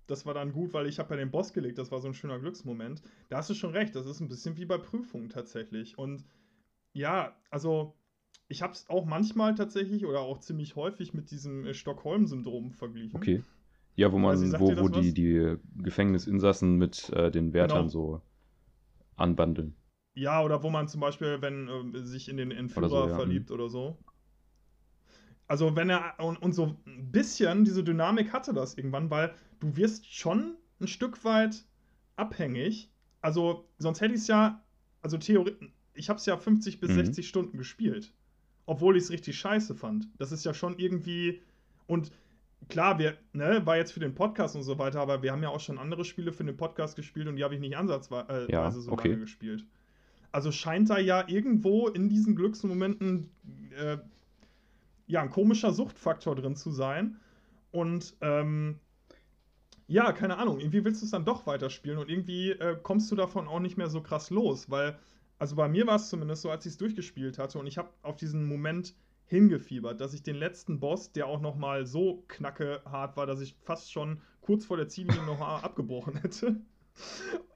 [0.07, 2.15] das war dann gut, weil ich habe ja den Boss gelegt, das war so ein
[2.15, 3.03] schöner Glücksmoment.
[3.29, 5.99] Da hast du schon recht, das ist ein bisschen wie bei Prüfungen tatsächlich.
[5.99, 6.25] Und
[6.93, 7.95] ja, also
[8.49, 13.17] ich habe es auch manchmal tatsächlich oder auch ziemlich häufig mit diesem äh, Stockholm-Syndrom verglichen.
[13.17, 13.43] Okay.
[13.97, 15.15] Ja, wo man, sagt wo, wo die, was?
[15.15, 17.89] die Gefängnisinsassen mit äh, den Wärtern Genau.
[17.89, 18.23] so
[19.17, 19.75] anbandeln.
[20.19, 23.51] Ja, oder wo man zum Beispiel, wenn äh, sich in den Entführer so, ja, verliebt
[23.51, 23.97] oder so.
[25.47, 29.77] Also wenn er und, und so ein bisschen diese Dynamik hatte das irgendwann, weil du
[29.77, 31.65] wirst schon ein Stück weit
[32.17, 32.91] abhängig.
[33.23, 34.63] Also sonst hätte ich es ja,
[35.03, 36.95] also theoretisch, ich habe es ja 50 bis Mhm.
[36.95, 38.13] 60 Stunden gespielt,
[38.67, 40.09] obwohl ich es richtig scheiße fand.
[40.19, 41.41] Das ist ja schon irgendwie
[41.87, 42.13] und
[42.69, 45.49] klar, wir, ne, war jetzt für den Podcast und so weiter, aber wir haben ja
[45.51, 48.53] auch schon andere Spiele für den Podcast gespielt und die habe ich nicht ansatzweise äh,
[48.53, 49.09] Ja, weise so okay.
[49.09, 49.67] lange gespielt.
[50.33, 53.31] Also scheint da ja irgendwo in diesen Glücksmomenten
[53.77, 53.99] äh,
[55.07, 57.17] ja ein komischer Suchtfaktor drin zu sein.
[57.71, 58.79] Und ähm,
[59.87, 63.17] ja, keine Ahnung, irgendwie willst du es dann doch weiterspielen und irgendwie äh, kommst du
[63.17, 64.99] davon auch nicht mehr so krass los, weil,
[65.39, 67.89] also bei mir war es zumindest so, als ich es durchgespielt hatte und ich habe
[68.03, 68.95] auf diesen Moment
[69.27, 73.55] hingefiebert, dass ich den letzten Boss, der auch nochmal so knacke hart war, dass ich
[73.63, 76.57] fast schon kurz vor der Ziellinie noch abgebrochen hätte.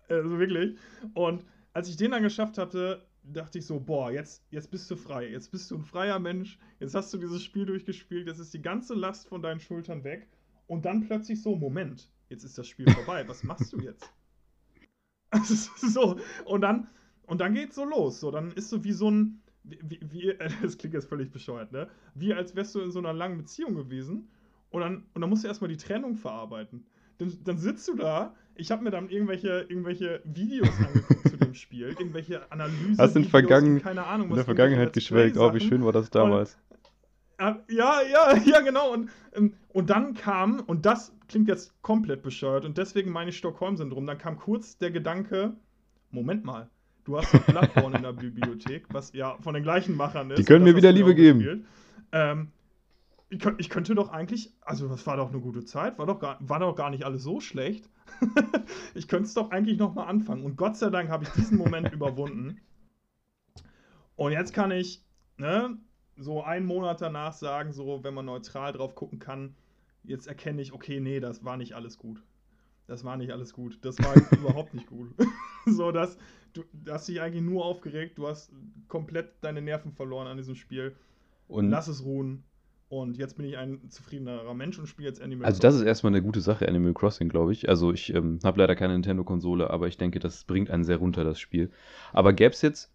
[0.09, 0.77] also wirklich.
[1.15, 4.97] Und als ich den dann geschafft hatte, dachte ich so, boah, jetzt, jetzt bist du
[4.97, 5.29] frei.
[5.29, 6.59] Jetzt bist du ein freier Mensch.
[6.81, 8.27] Jetzt hast du dieses Spiel durchgespielt.
[8.27, 10.29] Jetzt ist die ganze Last von deinen Schultern weg.
[10.67, 13.27] Und dann plötzlich so, Moment, jetzt ist das Spiel vorbei.
[13.29, 14.13] Was machst du jetzt?
[15.77, 16.21] So.
[16.45, 16.89] Und dann,
[17.23, 18.21] und dann geht's so los.
[18.21, 21.89] So, dann ist so wie so ein, wie, wie, das klingt jetzt völlig bescheuert, ne?
[22.15, 24.29] Wie als wärst du in so einer langen Beziehung gewesen.
[24.69, 26.85] Und dann, und dann musst du erstmal die Trennung verarbeiten.
[27.19, 28.35] Dann, dann sitzt du da.
[28.55, 32.99] Ich habe mir dann irgendwelche, irgendwelche Videos angeguckt zu dem Spiel, irgendwelche Analysen.
[32.99, 35.39] Hast in, Vergangen, keine Ahnung, in der Vergangenheit geschwelgt.
[35.39, 36.59] Oh, wie schön war das damals.
[37.69, 38.93] Ja, ja, ja, genau.
[38.93, 43.39] Und, ähm, und dann kam, und das klingt jetzt komplett bescheuert, und deswegen meine ich
[43.39, 45.55] Stockholm-Syndrom, dann kam kurz der Gedanke,
[46.11, 46.69] Moment mal,
[47.05, 50.39] du hast doch Bloodborne in der Bibliothek, was ja von den gleichen Machern ist.
[50.39, 51.67] Die können und mir wieder Liebe auch geben.
[52.13, 52.53] Ähm,
[53.33, 56.37] ich, ich könnte doch eigentlich, also das war doch eine gute Zeit, war doch gar,
[56.41, 57.89] war doch gar nicht alles so schlecht.
[58.95, 60.45] ich könnte es doch eigentlich noch mal anfangen.
[60.45, 62.61] Und Gott sei Dank habe ich diesen Moment überwunden.
[64.17, 65.03] Und jetzt kann ich,
[65.39, 65.79] ne,
[66.17, 69.57] so einen Monat danach sagen, so, wenn man neutral drauf gucken kann,
[70.05, 72.23] jetzt erkenne ich, okay, nee, das war nicht alles gut.
[72.87, 73.79] das war nicht alles gut.
[73.83, 75.15] Das war überhaupt nicht gut.
[75.65, 76.19] so, dass
[76.53, 78.53] du hast dich eigentlich nur aufgeregt, du hast
[78.89, 80.95] komplett deine Nerven verloren an diesem Spiel.
[81.49, 82.45] Und Lass es ruhen.
[82.93, 86.13] Und jetzt bin ich ein zufriedenerer Mensch und spiele jetzt Animal also das ist erstmal
[86.13, 87.67] eine gute Sache, Animal Crossing, glaube ich.
[87.71, 91.25] Also ich ähm, habe leider keine Nintendo-Konsole, aber ich denke, das bringt einen sehr runter,
[91.25, 91.71] das Spiel.
[92.13, 92.91] Aber gäbe es jetzt,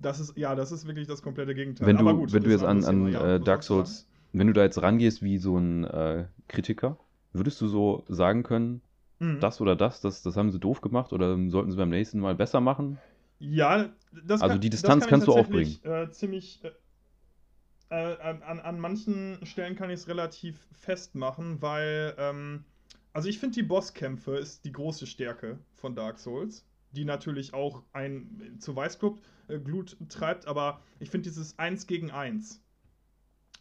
[0.00, 1.86] Das ist, ja, das ist wirklich das komplette Gegenteil.
[1.88, 3.08] wenn du, gut, wenn du jetzt an, an.
[3.12, 3.86] Ja, äh, Dark du sagen?
[3.86, 6.96] Souls, wenn du da jetzt rangehst wie so ein äh, Kritiker,
[7.32, 8.82] würdest du so sagen können,
[9.20, 9.40] Mhm.
[9.40, 12.34] das oder das, das, das haben sie doof gemacht oder sollten sie beim nächsten Mal
[12.34, 12.98] besser machen?
[13.38, 13.90] Ja,
[14.26, 16.60] das Also kann, die das Distanz kann kannst du tatsächlich, Äh, ziemlich.
[16.64, 16.70] Äh,
[17.94, 22.14] äh, an, an manchen Stellen kann ich es relativ festmachen, weil.
[22.18, 22.64] Ähm,
[23.12, 27.84] also ich finde, die Bosskämpfe ist die große Stärke von Dark Souls, die natürlich auch
[27.92, 32.60] ein zu Weißglut äh, Glut treibt, aber ich finde dieses 1 gegen 1,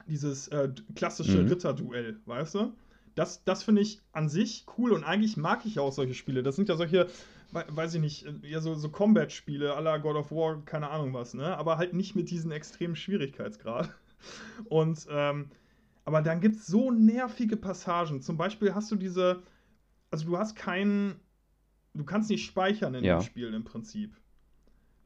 [0.08, 1.48] dieses äh, klassische Mhm.
[1.50, 2.74] Ritterduell, weißt du?
[3.16, 6.42] Das, das finde ich an sich cool und eigentlich mag ich auch solche Spiele.
[6.44, 7.08] Das sind ja solche,
[7.52, 11.14] we- weiß ich nicht, äh, ja so, so Combat-Spiele la God of War, keine Ahnung
[11.14, 11.56] was, ne?
[11.58, 13.90] Aber halt nicht mit diesem extremen Schwierigkeitsgrad.
[14.66, 15.50] Und, ähm,
[16.06, 18.22] aber dann gibt es so nervige Passagen.
[18.22, 19.44] Zum Beispiel hast du diese,
[20.12, 21.20] also du hast keinen,
[21.94, 23.18] du kannst nicht speichern in Ja.
[23.18, 24.16] dem Spiel im Prinzip.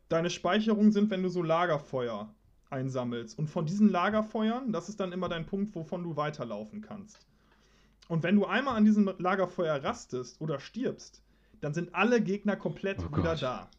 [0.09, 2.33] Deine Speicherungen sind, wenn du so Lagerfeuer
[2.69, 3.37] einsammelst.
[3.37, 7.19] Und von diesen Lagerfeuern, das ist dann immer dein Punkt, wovon du weiterlaufen kannst.
[8.07, 11.21] Und wenn du einmal an diesem Lagerfeuer rastest oder stirbst,
[11.59, 13.41] dann sind alle Gegner komplett Oh wieder Gott.
[13.41, 13.69] da.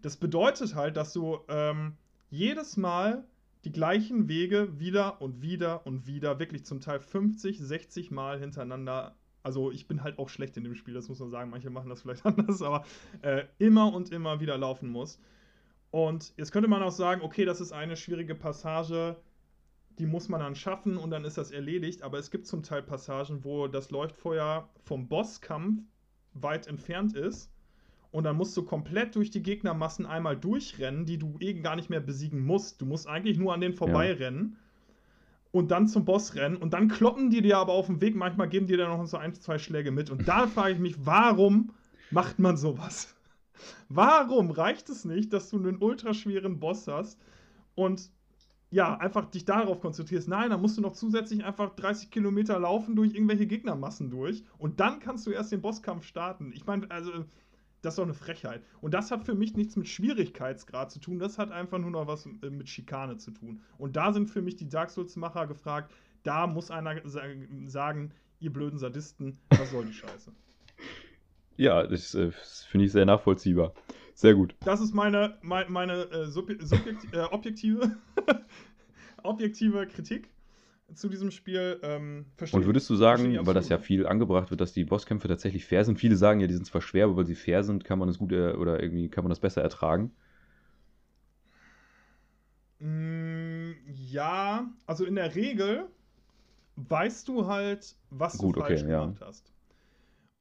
[0.00, 1.96] Das bedeutet halt, dass du ähm,
[2.30, 3.24] jedes Mal
[3.64, 9.16] die gleichen Wege wieder und wieder und wieder, wirklich zum Teil 50, 60 Mal hintereinander.
[9.42, 11.50] Also ich bin halt auch schlecht in dem Spiel, das muss man sagen.
[11.50, 12.84] Manche machen das vielleicht anders, aber
[13.22, 15.20] äh, immer und immer wieder laufen muss.
[15.90, 19.16] Und jetzt könnte man auch sagen, okay, das ist eine schwierige Passage,
[19.98, 22.02] die muss man dann schaffen und dann ist das erledigt.
[22.02, 25.82] Aber es gibt zum Teil Passagen, wo das Leuchtfeuer vom Bosskampf
[26.32, 27.52] weit entfernt ist.
[28.12, 31.90] Und dann musst du komplett durch die Gegnermassen einmal durchrennen, die du eh gar nicht
[31.90, 32.80] mehr besiegen musst.
[32.80, 34.58] Du musst eigentlich nur an denen vorbeirennen
[35.50, 36.56] und dann zum Boss rennen.
[36.56, 38.14] Und dann kloppen die dir aber auf dem Weg.
[38.14, 40.10] Manchmal geben die dir noch so ein, zwei Schläge mit.
[40.10, 41.72] Und da frage ich mich, warum
[42.10, 43.14] macht man sowas?
[43.88, 47.20] Warum reicht es nicht, dass du einen ultraschweren Boss hast
[47.76, 48.10] und
[48.72, 50.26] ja, einfach dich darauf konzentrierst?
[50.26, 54.80] Nein, dann musst du noch zusätzlich einfach 30 Kilometer laufen durch irgendwelche Gegnermassen durch und
[54.80, 56.52] dann kannst du erst den Bosskampf starten.
[56.54, 57.12] Ich meine, also,
[57.82, 58.62] das ist doch eine Frechheit.
[58.80, 62.06] Und das hat für mich nichts mit Schwierigkeitsgrad zu tun, das hat einfach nur noch
[62.06, 63.60] was äh, mit Schikane zu tun.
[63.78, 65.92] Und da sind für mich die Dark Souls-Macher gefragt,
[66.22, 67.22] da muss einer sa-
[67.66, 70.32] sagen, ihr blöden Sadisten, was soll die Scheiße?
[71.56, 73.74] Ja, das, äh, das finde ich sehr nachvollziehbar.
[74.14, 74.54] Sehr gut.
[74.64, 77.96] Das ist meine, meine, meine äh, subje subjekt äh, objektive,
[79.22, 80.28] objektive Kritik
[80.94, 81.78] zu diesem Spiel.
[81.82, 85.64] Ähm, Und würdest du sagen, weil das ja viel angebracht wird, dass die Bosskämpfe tatsächlich
[85.64, 85.98] fair sind?
[85.98, 88.18] Viele sagen ja, die sind zwar schwer, aber weil sie fair sind, kann man es
[88.18, 90.12] gut äh, oder irgendwie kann man das besser ertragen.
[92.80, 95.88] Mm, ja, also in der Regel
[96.76, 99.14] weißt du halt, was Gut, du okay, falsch ja.
[99.14, 99.52] gemacht hast.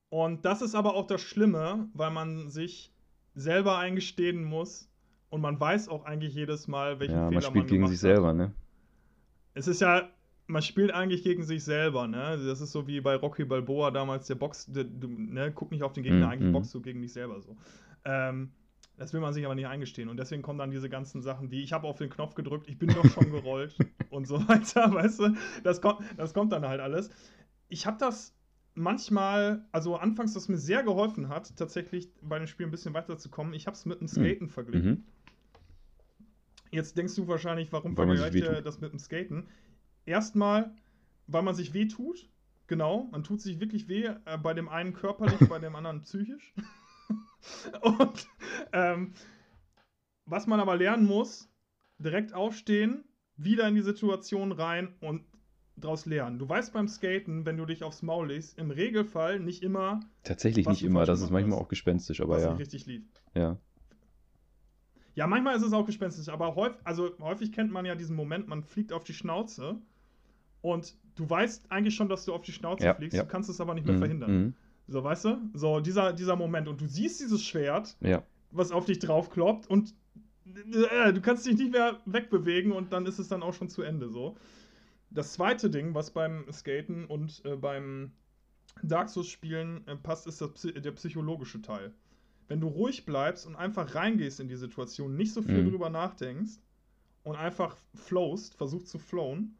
[0.09, 2.93] Und das ist aber auch das Schlimme, weil man sich
[3.33, 4.89] selber eingestehen muss
[5.29, 7.99] und man weiß auch eigentlich jedes Mal, welchen Ja, Fehler man spielt gegen gemacht sich
[8.03, 8.21] hat.
[8.21, 8.55] selber, ne?
[9.53, 10.09] Es ist ja,
[10.47, 12.41] man spielt eigentlich gegen sich selber, ne?
[12.45, 15.51] Das ist so wie bei Rocky Balboa damals, der Box, der, du, ne?
[15.54, 16.54] Guck nicht auf den Gegner, Mhm, eigentlich mhm.
[16.54, 17.56] boxst du gegen dich selber so.
[18.06, 18.51] Ähm,
[18.97, 20.10] das will man sich aber nicht eingestehen.
[20.10, 22.77] Und deswegen kommen dann diese ganzen Sachen wie, ich habe auf den Knopf gedrückt, ich
[22.77, 23.75] bin doch schon gerollt
[24.10, 25.36] und so weiter, weißt du?
[25.63, 27.10] Das kommt, das kommt dann halt alles.
[27.69, 28.36] Ich habe das
[28.73, 33.54] manchmal, also anfangs, was mir sehr geholfen hat, tatsächlich bei dem Spiel ein bisschen weiterzukommen,
[33.54, 34.89] ich habe es mit dem Skaten verglichen.
[34.91, 35.04] Mhm.
[36.71, 38.65] Jetzt denkst du wahrscheinlich, warum Weil vergleicht wehtut.
[38.65, 39.47] das mit dem Skaten?
[40.05, 40.73] Erstmal,
[41.27, 42.29] weil man sich wehtut.
[42.67, 46.53] Genau, man tut sich wirklich weh, äh, bei dem einen körperlich, bei dem anderen psychisch.
[47.81, 48.27] Und
[48.71, 49.13] ähm,
[50.25, 51.49] was man aber lernen muss,
[51.97, 53.03] direkt aufstehen,
[53.35, 55.23] wieder in die Situation rein und
[55.75, 56.39] daraus lernen.
[56.39, 60.67] Du weißt beim Skaten, wenn du dich aufs Maul legst, im Regelfall nicht immer, Tatsächlich
[60.67, 61.65] nicht immer, das ist manchmal hast.
[61.65, 62.51] auch gespenstisch, aber was ja.
[62.51, 63.03] nicht richtig lief.
[63.33, 63.57] ja.
[65.13, 68.47] Ja, manchmal ist es auch gespenstisch, aber häufig, also häufig kennt man ja diesen Moment,
[68.47, 69.81] man fliegt auf die Schnauze
[70.62, 73.24] und du weißt eigentlich schon, dass du auf die Schnauze Ja, fliegst, ja.
[73.24, 74.32] du kannst es aber nicht mehr Mhm, verhindern.
[74.45, 74.54] mhm.
[74.88, 75.38] So, weißt du?
[75.54, 78.24] So, dieser, dieser Moment und du siehst dieses Schwert, Ja.
[78.52, 79.93] was auf dich draufkloppt und
[80.45, 83.84] äh, du kannst dich nicht mehr wegbewegen und dann ist es dann auch schon zu
[83.84, 84.36] Ende so.
[85.10, 88.12] Das zweite Ding, was beim Skaten und äh, beim
[88.84, 91.93] Dark Souls Spielen äh, passt, ist das, Psy- der psychologische Teil.
[92.47, 95.69] Wenn du ruhig bleibst und einfach reingehst in die Situation, nicht so viel Mhm.
[95.69, 96.54] drüber nachdenkst
[97.24, 99.56] und einfach flowst, versuchst zu flowen,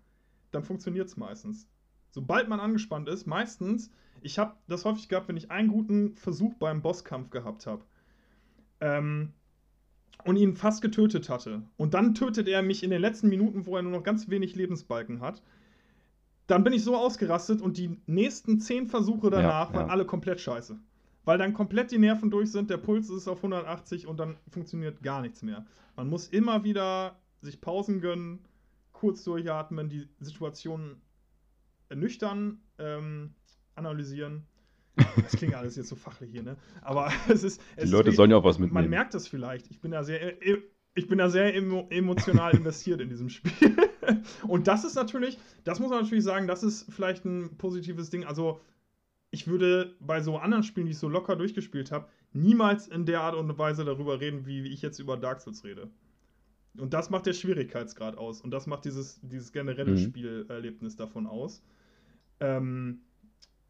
[0.52, 1.68] dann funktioniert es meistens.
[2.12, 3.92] Sobald man angespannt ist, meistens
[4.24, 7.84] Ich habe das häufig gehabt, wenn ich einen guten Versuch beim Bosskampf gehabt habe.
[8.80, 9.34] Ähm,
[10.26, 11.64] und ihn fast getötet hatte.
[11.78, 14.56] Und dann tötet er mich in den letzten Minuten, wo er nur noch ganz wenig
[14.56, 15.42] Lebensbalken hat.
[16.48, 19.80] Dann bin ich so ausgerastet und die nächsten zehn Versuche danach Ja, ja.
[19.80, 20.78] waren alle komplett scheiße.
[21.24, 25.02] Weil dann komplett die Nerven durch sind, der Puls ist auf 180 und dann funktioniert
[25.02, 25.66] gar nichts mehr.
[25.96, 28.40] Man muss immer wieder sich Pausen gönnen,
[29.02, 31.02] kurz durchatmen, die Situation
[31.94, 33.34] nüchtern ähm,
[33.76, 34.46] analysieren.
[35.24, 36.58] Das klingt alles jetzt so fachlich hier, ne?
[36.82, 37.62] Aber es ist.
[37.72, 38.90] Es Die ist Leute wie- sollen ja auch was Man mitnehmen.
[38.90, 39.72] merkt das vielleicht.
[39.72, 40.62] Ich bin da sehr, e-
[40.94, 43.76] ich bin da sehr emo emotional investiert in diesem Spiel.
[44.48, 48.26] Und das ist natürlich, das muss man natürlich sagen, das ist vielleicht ein positives Ding.
[48.26, 48.60] Also,
[49.32, 53.22] ich würde bei so anderen Spielen, die ich so locker durchgespielt habe, niemals in der
[53.22, 55.90] Art und Weise darüber reden, wie ich jetzt über Dark Souls rede.
[56.78, 58.42] Und das macht der Schwierigkeitsgrad aus.
[58.42, 59.98] Und das macht dieses, dieses generelle Mhm.
[59.98, 61.62] Spielerlebnis davon aus.
[62.40, 63.02] Ähm,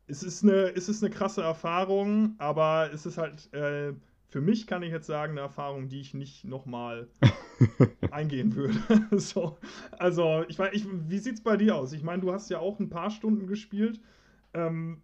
[0.08, 3.94] es, ist eine, es ist eine krasse Erfahrung, aber es ist halt, äh,
[4.28, 7.10] für mich kann ich jetzt sagen, eine Erfahrung, die ich nicht nochmal
[8.12, 8.80] eingehen würde.
[9.18, 9.58] so,
[9.98, 11.94] also, ich weiß, ich, wie sieht's bei dir aus?
[11.94, 14.00] Ich meine, du hast ja auch ein paar Stunden gespielt.
[14.54, 15.02] Ähm,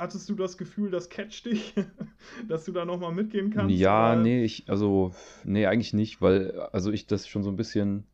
[0.00, 1.74] hattest du das Gefühl, das catcht dich,
[2.48, 3.76] dass du da nochmal mitgehen kannst?
[3.76, 5.12] Ja, Oder- nee, ich, also,
[5.44, 8.04] nee, eigentlich nicht, weil, also ich das schon so ein bisschen,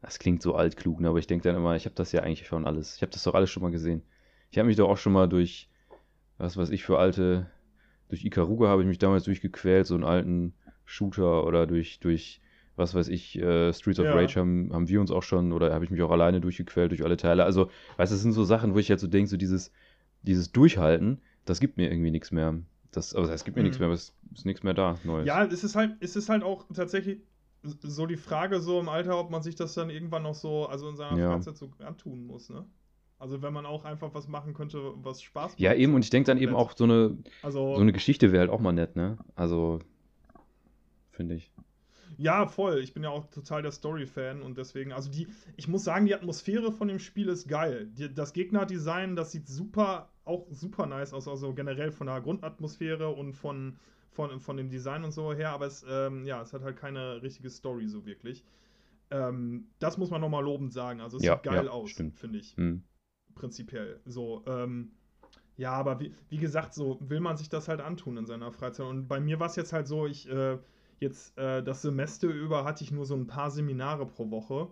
[0.00, 2.46] das klingt so altklug, ne, aber ich denke dann immer, ich habe das ja eigentlich
[2.46, 4.02] schon alles, ich habe das doch alles schon mal gesehen.
[4.50, 5.68] Ich habe mich doch auch schon mal durch,
[6.38, 7.46] was weiß ich für alte,
[8.08, 12.40] durch Ikaruga habe ich mich damals durchgequält, so einen alten Shooter oder durch, durch,
[12.76, 14.14] was weiß ich, äh, Streets of Ja.
[14.14, 17.04] Rage haben, haben wir uns auch schon, oder habe ich mich auch alleine durchgequält durch
[17.04, 17.44] alle Teile.
[17.44, 19.72] Also, weißt du, das sind so Sachen, wo ich jetzt so denke, so dieses,
[20.22, 22.58] dieses Durchhalten, das gibt mir irgendwie nichts mehr.
[22.92, 23.66] Das, also, es gibt mir Mhm.
[23.66, 25.26] nichts mehr, aber es ist nichts mehr da, Neues.
[25.26, 27.20] Ja, es ist halt, es ist halt auch tatsächlich
[27.62, 30.88] so die Frage so im Alter, ob man sich das dann irgendwann noch so, also
[30.88, 31.30] in seiner Ja.
[31.32, 32.66] Freizeit so antun muss, ne?
[33.18, 35.60] Also wenn man auch einfach was machen könnte, was Spaß macht.
[35.60, 38.40] Ja, eben, und ich denke dann eben auch, so eine, Also, so eine Geschichte wäre
[38.40, 39.16] halt auch mal nett, ne?
[39.36, 39.78] Also,
[41.12, 41.51] finde ich.
[42.22, 42.78] Ja, voll.
[42.78, 46.14] Ich bin ja auch total der Story-Fan und deswegen, also die, ich muss sagen, die
[46.14, 47.88] Atmosphäre von dem Spiel ist geil.
[47.98, 53.08] Die, das Gegnerdesign, das sieht super, auch super nice aus, also generell von der Grundatmosphäre
[53.08, 53.76] und von,
[54.10, 57.22] von, von dem Design und so her, aber es, ähm, ja, es hat halt keine
[57.22, 58.44] richtige Story so wirklich.
[59.10, 61.00] Ähm, das muss man nochmal lobend sagen.
[61.00, 62.56] Also es Ja, sieht geil ja, aus, finde ich.
[62.56, 62.82] Hm.
[63.34, 64.00] prinzipiell.
[64.04, 64.92] So, ähm,
[65.56, 68.86] ja, aber wie, wie gesagt, so will man sich das halt antun in seiner Freizeit.
[68.86, 70.58] Und bei mir war es jetzt halt so, ich äh,
[71.02, 74.68] jetzt äh, das Semester über hatte ich nur so ein paar Seminare pro Woche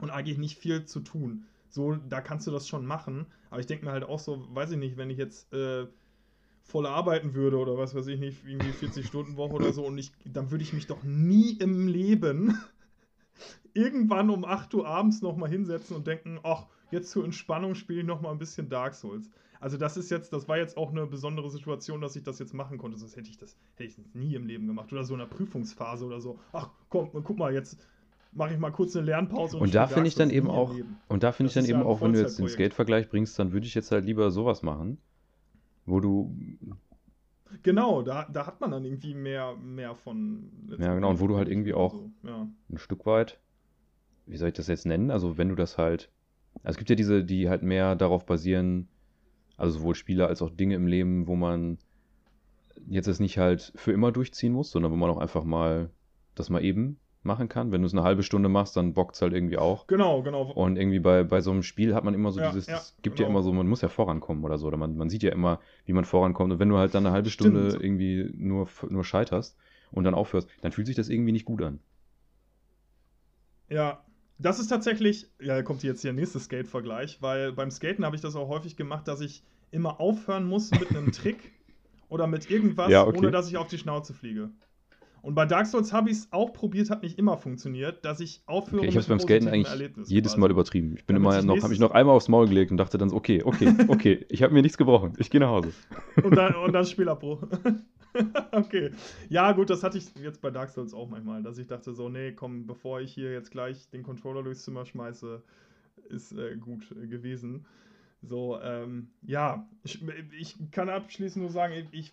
[0.00, 1.46] und eigentlich nicht viel zu tun.
[1.68, 4.72] So, da kannst du das schon machen, aber ich denke mir halt auch so, weiß
[4.72, 5.86] ich nicht, wenn ich jetzt äh,
[6.62, 9.98] voll arbeiten würde oder was weiß ich nicht, irgendwie 40 Stunden Woche oder so und
[9.98, 12.58] ich, dann würde ich mich doch nie im Leben
[13.74, 18.06] irgendwann um 8 Uhr abends nochmal hinsetzen und denken, ach, jetzt zur Entspannung spiele ich
[18.06, 19.30] nochmal ein bisschen Dark Souls.
[19.60, 22.54] Also das ist jetzt, das war jetzt auch eine besondere Situation, dass ich das jetzt
[22.54, 22.98] machen konnte.
[22.98, 24.92] Sonst hätte ich das, hätte ich das nie im Leben gemacht.
[24.92, 26.38] Oder so in einer Prüfungsphase oder so.
[26.52, 27.78] Ach komm, guck mal, jetzt
[28.32, 29.56] mache ich mal kurz eine Lernpause.
[29.56, 30.74] Und spiele da finde ich dann eben auch,
[31.08, 32.48] und da finde ich dann ja eben ein auch, wenn du jetzt den.
[32.48, 34.98] Skate-Vergleich bringst, dann würde ich jetzt halt lieber sowas machen,
[35.86, 36.34] wo du,
[37.62, 40.50] Genau, da, da hat man dann irgendwie mehr, mehr von.
[40.78, 42.48] Ja, genau, und wo du halt irgendwie auch- So, ja.
[42.70, 43.38] ein Stück weit,
[44.26, 45.10] wie soll ich das jetzt nennen?
[45.10, 46.10] Also wenn du das halt,
[46.62, 48.88] also es gibt ja diese, die halt mehr darauf basieren,
[49.56, 51.78] also sowohl Spiele als auch Dinge im Leben, wo man
[52.88, 55.90] jetzt es nicht halt für immer durchziehen muss, sondern wo man auch einfach mal
[56.34, 57.72] das mal eben machen kann.
[57.72, 59.86] Wenn du es eine halbe Stunde machst, dann bockt es halt irgendwie auch.
[59.86, 60.52] Genau, genau.
[60.52, 62.96] Und irgendwie bei, bei so einem Spiel hat man immer so Ja, dieses, ja, es
[63.02, 63.38] gibt ja genau.
[63.38, 65.92] immer so, man muss ja vorankommen oder so, oder man, man sieht ja immer, wie
[65.92, 66.52] man vorankommt.
[66.52, 67.72] Und wenn du halt dann eine halbe Stimmt.
[67.72, 69.56] Stunde irgendwie nur, nur scheiterst
[69.90, 71.80] und dann aufhörst, dann fühlt sich das irgendwie nicht gut an.
[73.68, 74.03] Ja,
[74.38, 78.22] das ist tatsächlich, ja, kommt jetzt hier der nächste Skate-Vergleich, weil beim Skaten habe ich
[78.22, 81.52] das auch häufig gemacht, dass ich immer aufhören muss mit einem Trick
[82.08, 83.18] oder mit irgendwas, Ja, okay.
[83.18, 84.50] ohne dass ich auf die Schnauze fliege.
[85.24, 88.42] Und bei Dark Souls habe ich es auch probiert, hat nicht immer funktioniert, dass ich
[88.44, 90.40] aufhöre Okay, ich habe es beim Skaten eigentlich Erlebnis jedes quasi.
[90.40, 90.94] Mal übertrieben.
[90.96, 92.76] Ich bin Damit immer ich noch, habe nächstes- ich noch einmal aufs Maul gelegt und
[92.76, 95.14] dachte dann so, okay, okay, okay, ich habe mir nichts gebrochen.
[95.16, 95.72] Ich gehe nach Hause.
[96.22, 97.42] Und dann, und dann Spielabbruch.
[98.52, 98.90] okay.
[99.30, 102.08] Ja, gut, das hatte ich jetzt bei Dark Souls auch manchmal, dass ich dachte so,
[102.10, 105.42] nee, komm, bevor ich hier jetzt gleich den Controller durchs Zimmer schmeiße,
[106.10, 107.64] ist äh, gut äh, gewesen.
[108.20, 110.00] So, ähm, ja, ich,
[110.38, 112.12] ich kann abschließend nur sagen, ich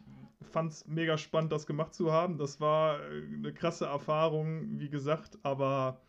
[0.50, 2.38] fand es mega spannend, das gemacht zu haben.
[2.38, 6.02] Das war äh, eine krasse Erfahrung, wie gesagt, aber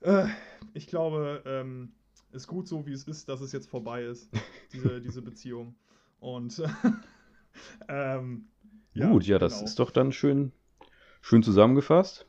[0.00, 0.26] äh,
[0.74, 1.92] ich glaube, ähm,
[2.32, 4.30] ist gut so, wie es ist, dass es jetzt vorbei ist,
[4.72, 5.74] diese, diese Beziehung.
[6.20, 6.62] Und
[7.88, 8.48] ähm,
[8.94, 9.64] Gut, ja, das genau.
[9.64, 10.52] ist doch dann schön,
[11.20, 12.26] schön zusammengefasst.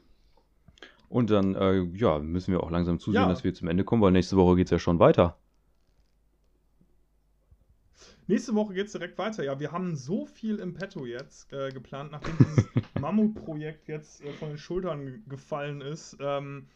[1.10, 3.28] Und dann, äh, ja, müssen wir auch langsam zusehen, Ja.
[3.30, 5.38] dass wir zum Ende kommen, weil nächste Woche geht es ja schon weiter.
[8.28, 9.44] Nächste Woche geht es direkt weiter.
[9.44, 12.66] Ja, wir haben so viel im Petto jetzt äh, geplant, nachdem dieses
[13.00, 16.18] Mammutprojekt jetzt äh, von den Schultern gefallen ist.
[16.20, 16.68] Ähm,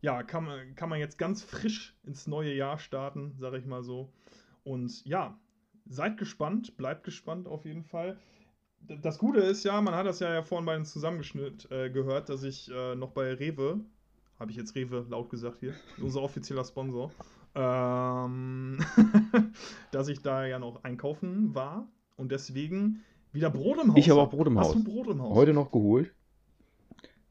[0.00, 3.82] ja, kann man, kann man jetzt ganz frisch ins neue Jahr starten, sage ich mal
[3.82, 4.12] so.
[4.64, 5.38] Und ja,
[5.86, 8.18] seid gespannt, bleibt gespannt auf jeden Fall.
[9.02, 12.30] Das Gute ist ja, man hat das ja, ja vorhin bei dem Zusammengeschnitt äh, gehört,
[12.30, 13.80] dass ich äh, noch bei Rewe,
[14.38, 17.12] habe ich jetzt Rewe laut gesagt hier, unser offizieller Sponsor,
[17.54, 18.78] ähm,
[19.90, 23.96] dass ich da ja noch einkaufen war und deswegen wieder Brot im Haus.
[23.98, 24.74] Ich habe auch Brot im Hast Haus.
[24.74, 25.34] du Brot im Haus?
[25.36, 26.12] Heute noch geholt.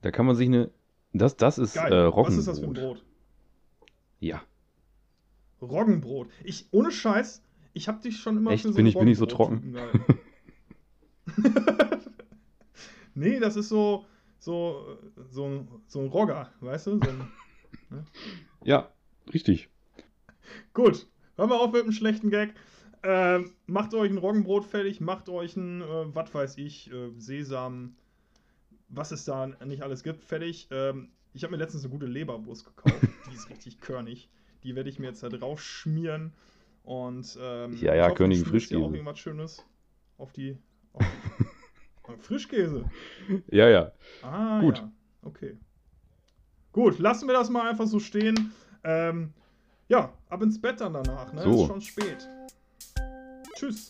[0.02, 0.70] Da kann man sich eine.
[1.14, 1.92] Das, das ist Geil.
[1.92, 2.40] äh, Was Roggenbrot.
[2.40, 3.04] ist das für ein Brot?
[4.20, 4.42] Ja.
[5.62, 6.30] Roggenbrot.
[6.44, 7.42] Ich, ohne Scheiß,
[7.74, 8.62] ich habe dich schon immer Echt?
[8.64, 9.76] für so Bin ich- bin ich so gehalten.
[13.16, 14.06] nee, das ist so,
[14.40, 14.98] so,
[15.30, 17.00] so, ein, so ein Rogger, weißt du?
[17.00, 17.28] So ein,
[18.64, 18.90] Ja,
[19.34, 19.70] richtig.
[20.74, 22.54] Gut, hören wir auf mit dem schlechten Gag.
[23.04, 27.96] Ähm, macht euch ein Roggenbrot fertig, macht euch ein, äh, was weiß ich, äh, Sesam,
[28.90, 30.68] was es da nicht alles gibt, fertig.
[30.72, 32.96] Ähm, ich habe mir letztens eine gute Leberwurst gekauft,
[33.32, 34.30] die ist richtig körnig.
[34.64, 36.34] Die werde ich mir jetzt da drauf schmieren.
[36.84, 38.82] Und ähm, Ja, ja, schmierst dir auch Frischkäse.
[38.82, 39.66] irgendwas Schönes
[40.18, 40.58] auf die.
[42.04, 42.90] Auf die Frischkäse.
[43.52, 43.92] Ja, ja.
[44.24, 44.80] Ah, Gut.
[44.80, 44.92] ja.
[45.22, 45.58] Okay.
[46.72, 48.52] Gut, lassen wir das mal einfach so stehen.
[48.84, 49.32] Ähm,
[49.90, 51.44] ja, ab ins Bett dann danach, ne?
[51.44, 51.64] So.
[51.64, 52.30] Ist schon spät.
[53.56, 53.90] Tschüss.